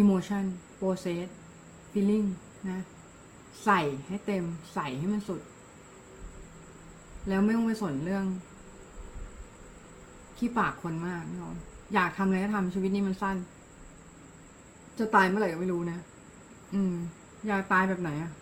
[0.00, 0.44] emotion
[0.78, 1.26] process
[1.92, 2.26] feeling
[2.68, 2.80] นะ
[3.64, 5.40] ใส่ให้เต็ม ใส่ให้มันสุด
[7.28, 8.24] แล้วไม่ต้องไปสนเรื่อง
[10.38, 11.54] ขี้ปากคนมากนี่หรอก
[11.94, 13.36] อยากทำอะไรก็ทำชีวิตนี้มันสั้น
[14.98, 15.98] จะตายเมื่อไหร่ก็ไม่รู้นะ
[16.74, 16.94] อืม
[17.46, 18.32] อยากตายแบบไหนอะ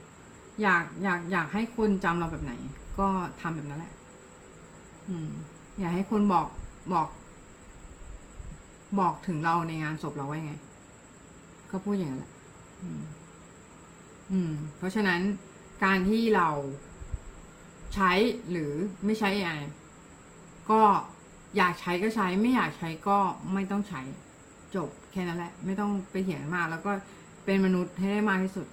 [0.63, 2.53] อยากอยากอยากให้คนจำเราแบบไหน
[2.99, 3.07] ก็
[3.41, 3.93] ทำแบบนั้นแหละ
[5.09, 5.29] อืม
[5.79, 6.47] อยากให้คนบอก
[6.93, 7.09] บอก
[8.99, 10.55] บอกถึงเราในงานศพเราไว้ไง
[11.71, 12.33] ก็พูดอย่างนั้นแหละ
[12.83, 13.03] อืม
[14.31, 15.21] อืม เพราะฉะนั้น
[15.85, 16.49] การที่เรา
[17.95, 18.13] ใช้
[18.51, 18.73] หรือ
[19.05, 19.61] ไม่ใช้ AI
[20.71, 20.81] ก็
[21.57, 23.19] อยากใช้ก็ใช้ไม่อยากใช้ก็
[23.53, 24.03] ไม่ต้องใช้
[24.75, 26.93] จบแค่นั้นแหละ ไม่ต้องไปเถียงมาก แล้วก็
[27.45, 28.67] เป็นมนุษย์ให้ได้มากที่สุด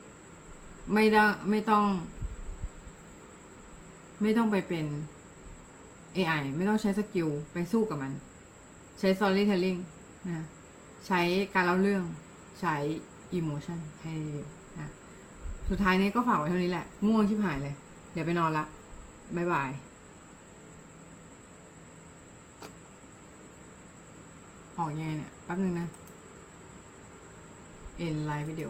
[0.93, 1.85] ไม่ได้ไม่ต้อง
[4.21, 4.85] ไม่ต้องไปเป็น
[6.17, 8.11] AI ไม่ต้องใช้สกิลไปสู้กับมัน
[8.99, 9.79] ใช้ storytelling
[10.29, 10.45] นะ
[11.07, 11.19] ใช้
[11.53, 12.03] การเล่าเรื่อง
[12.59, 12.75] ใช้
[13.37, 14.47] emotion ให้เยอะ
[14.79, 14.89] นะ
[15.69, 17.75] สุดท้ายนี้ก็ฝากไว้เท่านี้แหละง่วงชิบหายเลย
[18.13, 18.65] เดี๋ยวไปนอนละ
[19.35, 19.71] บ๊ายบาย
[24.77, 25.87] ออกยังไงเนี่ยแป๊บนึงนะ
[27.97, 28.69] เอ็นไลฟ์วิดีโอ